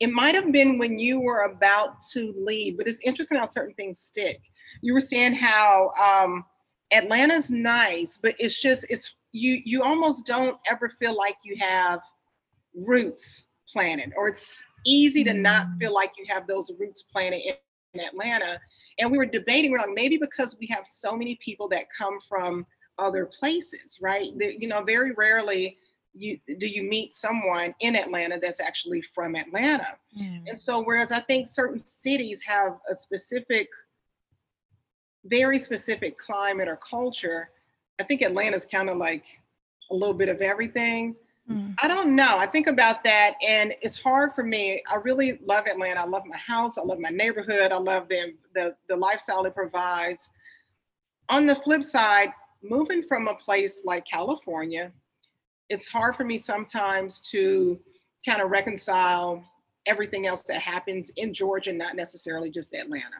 It 0.00 0.10
might 0.10 0.34
have 0.34 0.52
been 0.52 0.76
when 0.76 0.98
you 0.98 1.18
were 1.18 1.44
about 1.44 2.02
to 2.12 2.34
leave, 2.38 2.76
but 2.76 2.86
it's 2.86 3.00
interesting 3.02 3.38
how 3.38 3.46
certain 3.46 3.74
things 3.74 4.00
stick 4.00 4.49
you 4.82 4.94
were 4.94 5.00
saying 5.00 5.34
how 5.34 5.90
um, 6.00 6.44
Atlanta's 6.92 7.50
nice, 7.50 8.18
but 8.20 8.34
it's 8.38 8.60
just 8.60 8.84
it's 8.88 9.14
you 9.32 9.60
you 9.64 9.82
almost 9.82 10.26
don't 10.26 10.58
ever 10.68 10.88
feel 10.98 11.16
like 11.16 11.36
you 11.44 11.56
have 11.58 12.00
roots 12.74 13.46
planted, 13.68 14.12
or 14.16 14.28
it's 14.28 14.62
easy 14.84 15.24
to 15.24 15.34
not 15.34 15.66
mm. 15.66 15.78
feel 15.78 15.94
like 15.94 16.12
you 16.16 16.24
have 16.28 16.46
those 16.46 16.72
roots 16.78 17.02
planted 17.02 17.40
in, 17.46 17.54
in 17.94 18.00
Atlanta. 18.00 18.60
And 18.98 19.10
we 19.10 19.18
were 19.18 19.26
debating, 19.26 19.70
we're 19.70 19.78
like 19.78 19.90
maybe 19.94 20.16
because 20.16 20.56
we 20.60 20.66
have 20.68 20.84
so 20.86 21.16
many 21.16 21.38
people 21.42 21.68
that 21.68 21.84
come 21.96 22.18
from 22.28 22.66
other 22.98 23.26
places, 23.26 23.98
right? 24.00 24.30
That, 24.38 24.60
you 24.60 24.68
know, 24.68 24.82
very 24.82 25.12
rarely 25.12 25.78
you 26.12 26.38
do 26.58 26.66
you 26.66 26.82
meet 26.82 27.12
someone 27.12 27.72
in 27.80 27.94
Atlanta 27.94 28.38
that's 28.40 28.60
actually 28.60 29.02
from 29.14 29.36
Atlanta. 29.36 29.96
And 30.48 30.60
so 30.60 30.82
whereas 30.82 31.12
I 31.12 31.20
think 31.20 31.46
certain 31.48 31.78
cities 31.78 32.42
have 32.44 32.78
a 32.90 32.94
specific 32.94 33.68
very 35.24 35.58
specific 35.58 36.18
climate 36.18 36.68
or 36.68 36.76
culture, 36.76 37.50
I 37.98 38.02
think 38.02 38.22
Atlanta's 38.22 38.66
kind 38.66 38.88
of 38.88 38.96
like 38.96 39.24
a 39.90 39.94
little 39.94 40.14
bit 40.14 40.28
of 40.28 40.40
everything. 40.40 41.16
Mm. 41.50 41.74
I 41.82 41.88
don't 41.88 42.14
know. 42.14 42.38
I 42.38 42.46
think 42.46 42.66
about 42.66 43.02
that, 43.04 43.34
and 43.46 43.74
it's 43.82 44.00
hard 44.00 44.34
for 44.34 44.44
me. 44.44 44.82
I 44.90 44.96
really 44.96 45.38
love 45.44 45.66
Atlanta. 45.66 46.00
I 46.00 46.06
love 46.06 46.24
my 46.24 46.36
house. 46.36 46.78
I 46.78 46.82
love 46.82 46.98
my 46.98 47.08
neighborhood. 47.08 47.72
I 47.72 47.78
love 47.78 48.08
the 48.08 48.34
the, 48.54 48.76
the 48.88 48.96
lifestyle 48.96 49.44
it 49.44 49.54
provides. 49.54 50.30
On 51.28 51.46
the 51.46 51.56
flip 51.56 51.82
side, 51.82 52.30
moving 52.62 53.02
from 53.02 53.28
a 53.28 53.34
place 53.34 53.82
like 53.84 54.04
California, 54.06 54.92
it's 55.68 55.86
hard 55.86 56.16
for 56.16 56.24
me 56.24 56.38
sometimes 56.38 57.20
to 57.30 57.78
kind 58.26 58.42
of 58.42 58.50
reconcile 58.50 59.44
everything 59.86 60.26
else 60.26 60.42
that 60.42 60.60
happens 60.60 61.10
in 61.16 61.32
Georgia, 61.32 61.72
not 61.72 61.96
necessarily 61.96 62.50
just 62.50 62.74
Atlanta. 62.74 63.16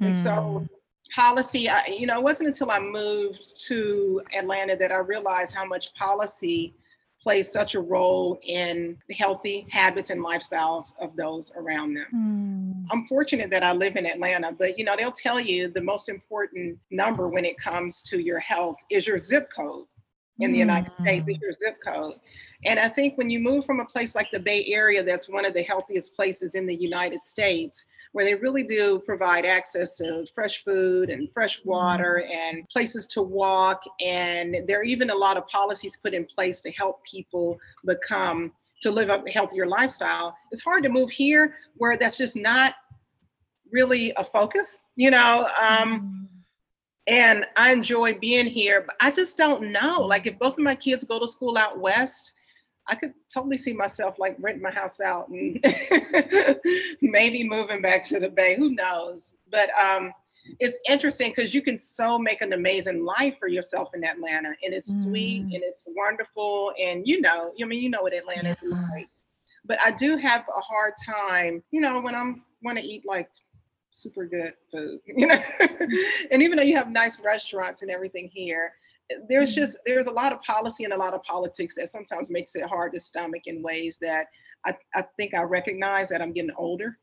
And 0.00 0.16
so 0.16 0.30
mm 0.30 0.68
policy, 1.12 1.68
I, 1.68 1.86
you 1.86 2.06
know, 2.06 2.18
it 2.18 2.22
wasn't 2.22 2.48
until 2.48 2.70
I 2.70 2.78
moved 2.78 3.60
to 3.66 4.22
Atlanta 4.36 4.76
that 4.76 4.92
I 4.92 4.96
realized 4.96 5.54
how 5.54 5.64
much 5.64 5.94
policy 5.94 6.74
plays 7.24 7.50
such 7.50 7.74
a 7.74 7.80
role 7.80 8.38
in 8.42 8.98
healthy 9.16 9.66
habits 9.70 10.10
and 10.10 10.22
lifestyles 10.22 10.92
of 11.00 11.16
those 11.16 11.52
around 11.56 11.94
them. 11.94 12.06
Mm. 12.14 12.86
I'm 12.92 13.06
fortunate 13.06 13.48
that 13.50 13.62
I 13.62 13.72
live 13.72 13.96
in 13.96 14.04
Atlanta, 14.04 14.52
but 14.52 14.78
you 14.78 14.84
know, 14.84 14.94
they'll 14.94 15.10
tell 15.10 15.40
you 15.40 15.68
the 15.68 15.80
most 15.80 16.10
important 16.10 16.78
number 16.90 17.28
when 17.28 17.46
it 17.46 17.56
comes 17.56 18.02
to 18.02 18.18
your 18.18 18.40
health 18.40 18.76
is 18.90 19.06
your 19.06 19.18
zip 19.18 19.48
code. 19.56 19.86
in 20.40 20.52
the 20.52 20.58
United 20.58 20.92
States, 21.00 21.26
is 21.28 21.36
mm. 21.36 21.40
your 21.40 21.52
zip 21.52 21.76
code. 21.86 22.16
And 22.64 22.78
I 22.78 22.88
think 22.88 23.16
when 23.16 23.30
you 23.30 23.38
move 23.38 23.64
from 23.64 23.80
a 23.80 23.84
place 23.84 24.14
like 24.14 24.30
the 24.30 24.40
Bay 24.40 24.66
Area, 24.66 25.02
that's 25.02 25.28
one 25.28 25.44
of 25.44 25.54
the 25.54 25.62
healthiest 25.62 26.14
places 26.16 26.54
in 26.54 26.66
the 26.66 26.74
United 26.74 27.20
States, 27.20 27.86
where 28.14 28.24
they 28.24 28.36
really 28.36 28.62
do 28.62 29.00
provide 29.00 29.44
access 29.44 29.96
to 29.96 30.24
fresh 30.32 30.62
food 30.62 31.10
and 31.10 31.28
fresh 31.34 31.60
water 31.64 32.24
mm. 32.24 32.32
and 32.32 32.68
places 32.68 33.06
to 33.08 33.20
walk. 33.20 33.82
And 34.00 34.56
there 34.68 34.78
are 34.78 34.84
even 34.84 35.10
a 35.10 35.14
lot 35.14 35.36
of 35.36 35.44
policies 35.48 35.98
put 36.00 36.14
in 36.14 36.24
place 36.24 36.60
to 36.60 36.70
help 36.70 37.02
people 37.04 37.58
become 37.84 38.52
to 38.82 38.92
live 38.92 39.08
a 39.08 39.28
healthier 39.28 39.66
lifestyle. 39.66 40.36
It's 40.52 40.62
hard 40.62 40.84
to 40.84 40.88
move 40.88 41.10
here 41.10 41.56
where 41.74 41.96
that's 41.96 42.16
just 42.16 42.36
not 42.36 42.74
really 43.72 44.12
a 44.16 44.24
focus, 44.24 44.80
you 44.94 45.10
know. 45.10 45.48
Um, 45.60 46.00
mm 46.00 46.34
and 47.06 47.44
I 47.56 47.72
enjoy 47.72 48.18
being 48.18 48.46
here, 48.46 48.82
but 48.86 48.96
I 48.98 49.10
just 49.10 49.36
don't 49.36 49.70
know. 49.70 50.00
Like 50.00 50.26
if 50.26 50.38
both 50.38 50.54
of 50.54 50.60
my 50.60 50.74
kids 50.74 51.04
go 51.04 51.18
to 51.18 51.28
school 51.28 51.58
out 51.58 51.78
west, 51.78 52.32
I 52.86 52.94
could 52.94 53.14
totally 53.32 53.56
see 53.56 53.72
myself 53.72 54.18
like 54.18 54.36
renting 54.38 54.62
my 54.62 54.70
house 54.70 55.00
out 55.00 55.28
and 55.28 55.58
maybe 57.00 57.42
moving 57.42 57.80
back 57.80 58.04
to 58.06 58.20
the 58.20 58.28
Bay. 58.28 58.56
Who 58.56 58.70
knows? 58.70 59.34
But 59.50 59.70
um, 59.82 60.12
it's 60.60 60.78
interesting 60.88 61.32
because 61.34 61.54
you 61.54 61.62
can 61.62 61.78
so 61.78 62.18
make 62.18 62.42
an 62.42 62.52
amazing 62.52 63.04
life 63.04 63.36
for 63.38 63.48
yourself 63.48 63.90
in 63.94 64.04
Atlanta, 64.04 64.54
and 64.62 64.74
it's 64.74 64.90
mm. 64.92 65.04
sweet 65.04 65.42
and 65.42 65.62
it's 65.62 65.86
wonderful, 65.96 66.72
and 66.80 67.06
you 67.06 67.20
know, 67.20 67.52
I 67.60 67.64
mean, 67.64 67.82
you 67.82 67.88
know 67.88 68.02
what 68.02 68.12
Atlanta 68.12 68.48
yeah. 68.48 68.54
is 68.54 68.72
like. 68.92 69.08
But 69.64 69.78
I 69.80 69.90
do 69.90 70.16
have 70.18 70.42
a 70.42 70.60
hard 70.60 70.92
time, 71.04 71.62
you 71.70 71.80
know, 71.80 72.00
when 72.00 72.14
I'm 72.14 72.42
want 72.62 72.78
to 72.78 72.84
eat 72.84 73.04
like 73.06 73.30
super 73.92 74.26
good 74.26 74.52
food, 74.70 75.00
you 75.06 75.26
know. 75.26 75.40
and 76.30 76.42
even 76.42 76.56
though 76.56 76.62
you 76.62 76.76
have 76.76 76.90
nice 76.90 77.20
restaurants 77.20 77.82
and 77.82 77.90
everything 77.90 78.28
here, 78.32 78.72
there's 79.28 79.50
mm-hmm. 79.50 79.60
just 79.60 79.76
there's 79.84 80.06
a 80.06 80.12
lot 80.12 80.32
of 80.32 80.40
policy 80.42 80.84
and 80.84 80.92
a 80.92 80.96
lot 80.96 81.14
of 81.14 81.22
politics 81.22 81.74
that 81.76 81.88
sometimes 81.88 82.30
makes 82.30 82.54
it 82.54 82.66
hard 82.66 82.92
to 82.92 83.00
stomach 83.00 83.42
in 83.46 83.62
ways 83.62 83.98
that 84.00 84.26
I, 84.64 84.76
I 84.94 85.04
think 85.16 85.34
I 85.34 85.42
recognize 85.42 86.08
that 86.08 86.22
I'm 86.22 86.32
getting 86.32 86.54
older 86.56 86.98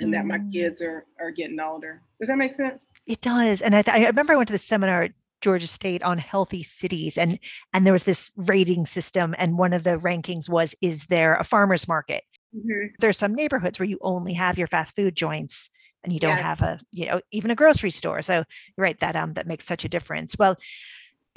and 0.00 0.14
that 0.14 0.26
my 0.26 0.38
mm. 0.38 0.52
kids 0.52 0.80
are 0.80 1.06
are 1.20 1.30
getting 1.30 1.58
older. 1.58 2.02
Does 2.20 2.28
that 2.28 2.38
make 2.38 2.52
sense? 2.52 2.86
It 3.06 3.20
does. 3.20 3.62
And 3.62 3.74
I, 3.74 3.82
th- 3.82 3.96
I 3.96 4.06
remember 4.06 4.34
I 4.34 4.36
went 4.36 4.48
to 4.48 4.52
the 4.52 4.58
seminar 4.58 5.02
at 5.02 5.12
Georgia 5.40 5.66
State 5.66 6.02
on 6.02 6.18
healthy 6.18 6.62
cities 6.62 7.18
and 7.18 7.38
and 7.72 7.84
there 7.84 7.92
was 7.92 8.04
this 8.04 8.30
rating 8.36 8.86
system 8.86 9.34
and 9.38 9.58
one 9.58 9.72
of 9.72 9.84
the 9.84 9.98
rankings 9.98 10.48
was 10.48 10.74
is 10.80 11.06
there 11.06 11.34
a 11.34 11.44
farmers 11.44 11.88
market? 11.88 12.22
Mm-hmm. 12.54 12.94
There's 13.00 13.18
some 13.18 13.34
neighborhoods 13.34 13.78
where 13.78 13.88
you 13.88 13.98
only 14.02 14.34
have 14.34 14.56
your 14.56 14.68
fast 14.68 14.94
food 14.94 15.16
joints 15.16 15.70
and 16.04 16.12
you 16.12 16.20
don't 16.20 16.36
yes. 16.36 16.42
have 16.42 16.62
a 16.62 16.78
you 16.92 17.06
know 17.06 17.20
even 17.32 17.50
a 17.50 17.56
grocery 17.56 17.90
store 17.90 18.22
so 18.22 18.34
you're 18.34 18.84
right 18.84 19.00
that 19.00 19.16
um 19.16 19.34
that 19.34 19.46
makes 19.46 19.66
such 19.66 19.84
a 19.84 19.88
difference 19.88 20.36
well 20.38 20.56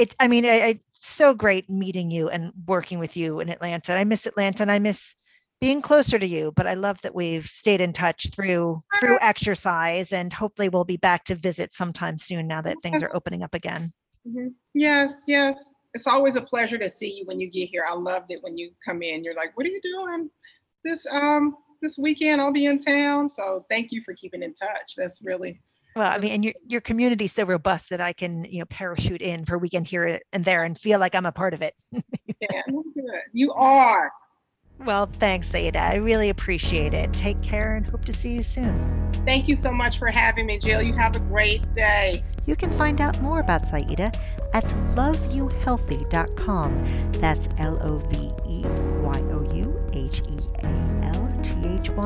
it's 0.01 0.15
i 0.19 0.27
mean 0.27 0.45
I, 0.45 0.79
it's 0.99 1.07
so 1.07 1.33
great 1.33 1.69
meeting 1.69 2.11
you 2.11 2.27
and 2.29 2.51
working 2.67 2.99
with 2.99 3.15
you 3.15 3.39
in 3.39 3.49
atlanta. 3.49 3.93
I 3.93 4.03
miss 4.03 4.25
atlanta 4.25 4.63
and 4.63 4.71
i 4.71 4.79
miss 4.79 5.15
being 5.61 5.81
closer 5.81 6.17
to 6.17 6.25
you 6.25 6.51
but 6.55 6.65
i 6.67 6.73
love 6.73 6.99
that 7.03 7.13
we've 7.13 7.45
stayed 7.45 7.81
in 7.81 7.93
touch 7.93 8.31
through 8.33 8.83
through 8.99 9.19
exercise 9.21 10.11
and 10.11 10.33
hopefully 10.33 10.69
we'll 10.69 10.83
be 10.83 10.97
back 10.97 11.23
to 11.25 11.35
visit 11.35 11.71
sometime 11.71 12.17
soon 12.17 12.47
now 12.47 12.61
that 12.61 12.77
things 12.81 13.03
are 13.03 13.15
opening 13.15 13.43
up 13.43 13.53
again. 13.53 13.91
Mm-hmm. 14.27 14.47
yes 14.73 15.13
yes. 15.27 15.63
It's 15.93 16.07
always 16.07 16.37
a 16.37 16.41
pleasure 16.41 16.77
to 16.77 16.87
see 16.87 17.11
you 17.17 17.25
when 17.25 17.37
you 17.37 17.51
get 17.51 17.67
here. 17.67 17.83
I 17.85 17.93
loved 17.93 18.31
it 18.31 18.41
when 18.41 18.57
you 18.57 18.71
come 18.83 19.03
in. 19.03 19.23
You're 19.23 19.35
like 19.35 19.55
what 19.55 19.65
are 19.65 19.69
you 19.69 19.81
doing 19.81 20.29
this 20.83 20.99
um 21.11 21.55
this 21.81 21.97
weekend? 21.97 22.41
I'll 22.41 22.53
be 22.53 22.65
in 22.65 22.79
town. 22.79 23.29
So 23.29 23.65
thank 23.69 23.91
you 23.91 24.01
for 24.03 24.13
keeping 24.15 24.41
in 24.41 24.53
touch. 24.53 24.93
That's 24.97 25.19
really 25.23 25.59
well, 25.95 26.11
I 26.11 26.17
mean, 26.19 26.31
and 26.31 26.43
your 26.43 26.53
your 26.67 26.81
community 26.81 27.25
is 27.25 27.31
so 27.31 27.45
robust 27.45 27.89
that 27.89 28.01
I 28.01 28.13
can, 28.13 28.45
you 28.45 28.59
know, 28.59 28.65
parachute 28.65 29.21
in 29.21 29.45
for 29.45 29.55
a 29.55 29.57
weekend 29.57 29.87
here 29.87 30.19
and 30.31 30.45
there 30.45 30.63
and 30.63 30.77
feel 30.77 30.99
like 30.99 31.15
I'm 31.15 31.25
a 31.25 31.31
part 31.31 31.53
of 31.53 31.61
it. 31.61 31.75
yeah. 31.91 32.61
You 33.33 33.51
are. 33.53 34.11
Well, 34.79 35.05
thanks, 35.05 35.47
Saida. 35.47 35.79
I 35.79 35.95
really 35.95 36.29
appreciate 36.29 36.93
it. 36.93 37.11
Take 37.13 37.41
care 37.41 37.75
and 37.75 37.89
hope 37.89 38.05
to 38.05 38.13
see 38.13 38.33
you 38.33 38.43
soon. 38.43 38.75
Thank 39.25 39.47
you 39.47 39.55
so 39.55 39.71
much 39.71 39.99
for 39.99 40.07
having 40.07 40.45
me, 40.45 40.59
Jill. 40.59 40.81
You 40.81 40.93
have 40.93 41.15
a 41.15 41.19
great 41.19 41.73
day. 41.75 42.23
You 42.45 42.55
can 42.55 42.75
find 42.77 43.01
out 43.01 43.21
more 43.21 43.39
about 43.39 43.65
Saida 43.65 44.11
at 44.53 44.63
loveyouhealthy.com. 44.95 47.11
That's 47.13 47.49
L 47.57 47.79
O 47.81 47.97
V 47.97 48.31
E 48.47 48.63
Y 49.01 49.19
O 49.31 49.53
U 49.53 49.89
H 49.93 50.21
E 50.29 50.41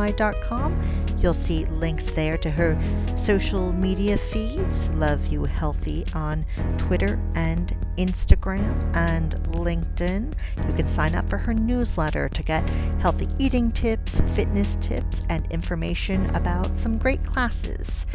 hy.com. 0.05 1.04
You'll 1.21 1.33
see 1.33 1.65
links 1.65 2.05
there 2.11 2.37
to 2.37 2.49
her 2.51 2.75
social 3.17 3.73
media 3.73 4.17
feeds, 4.17 4.89
Love 4.89 5.25
You 5.27 5.45
Healthy 5.45 6.05
on 6.13 6.45
Twitter 6.77 7.19
and 7.35 7.75
Instagram 7.97 8.95
and 8.95 9.35
LinkedIn. 9.51 10.35
You 10.57 10.75
can 10.75 10.87
sign 10.87 11.15
up 11.15 11.29
for 11.29 11.37
her 11.37 11.53
newsletter 11.53 12.29
to 12.29 12.43
get 12.43 12.67
healthy 12.99 13.27
eating 13.39 13.71
tips, 13.71 14.21
fitness 14.35 14.77
tips, 14.81 15.23
and 15.29 15.49
information 15.51 16.25
about 16.35 16.77
some 16.77 16.97
great 16.97 17.23
classes. 17.23 18.05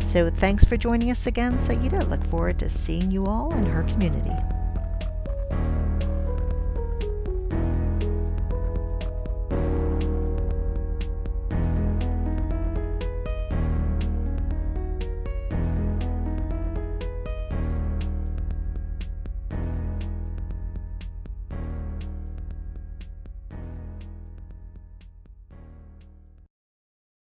So 0.00 0.28
thanks 0.28 0.64
for 0.64 0.76
joining 0.76 1.10
us 1.10 1.26
again, 1.26 1.58
Saida. 1.60 2.04
Look 2.04 2.24
forward 2.26 2.58
to 2.58 2.68
seeing 2.68 3.10
you 3.10 3.24
all 3.24 3.52
in 3.54 3.64
her 3.64 3.84
community. 3.84 4.36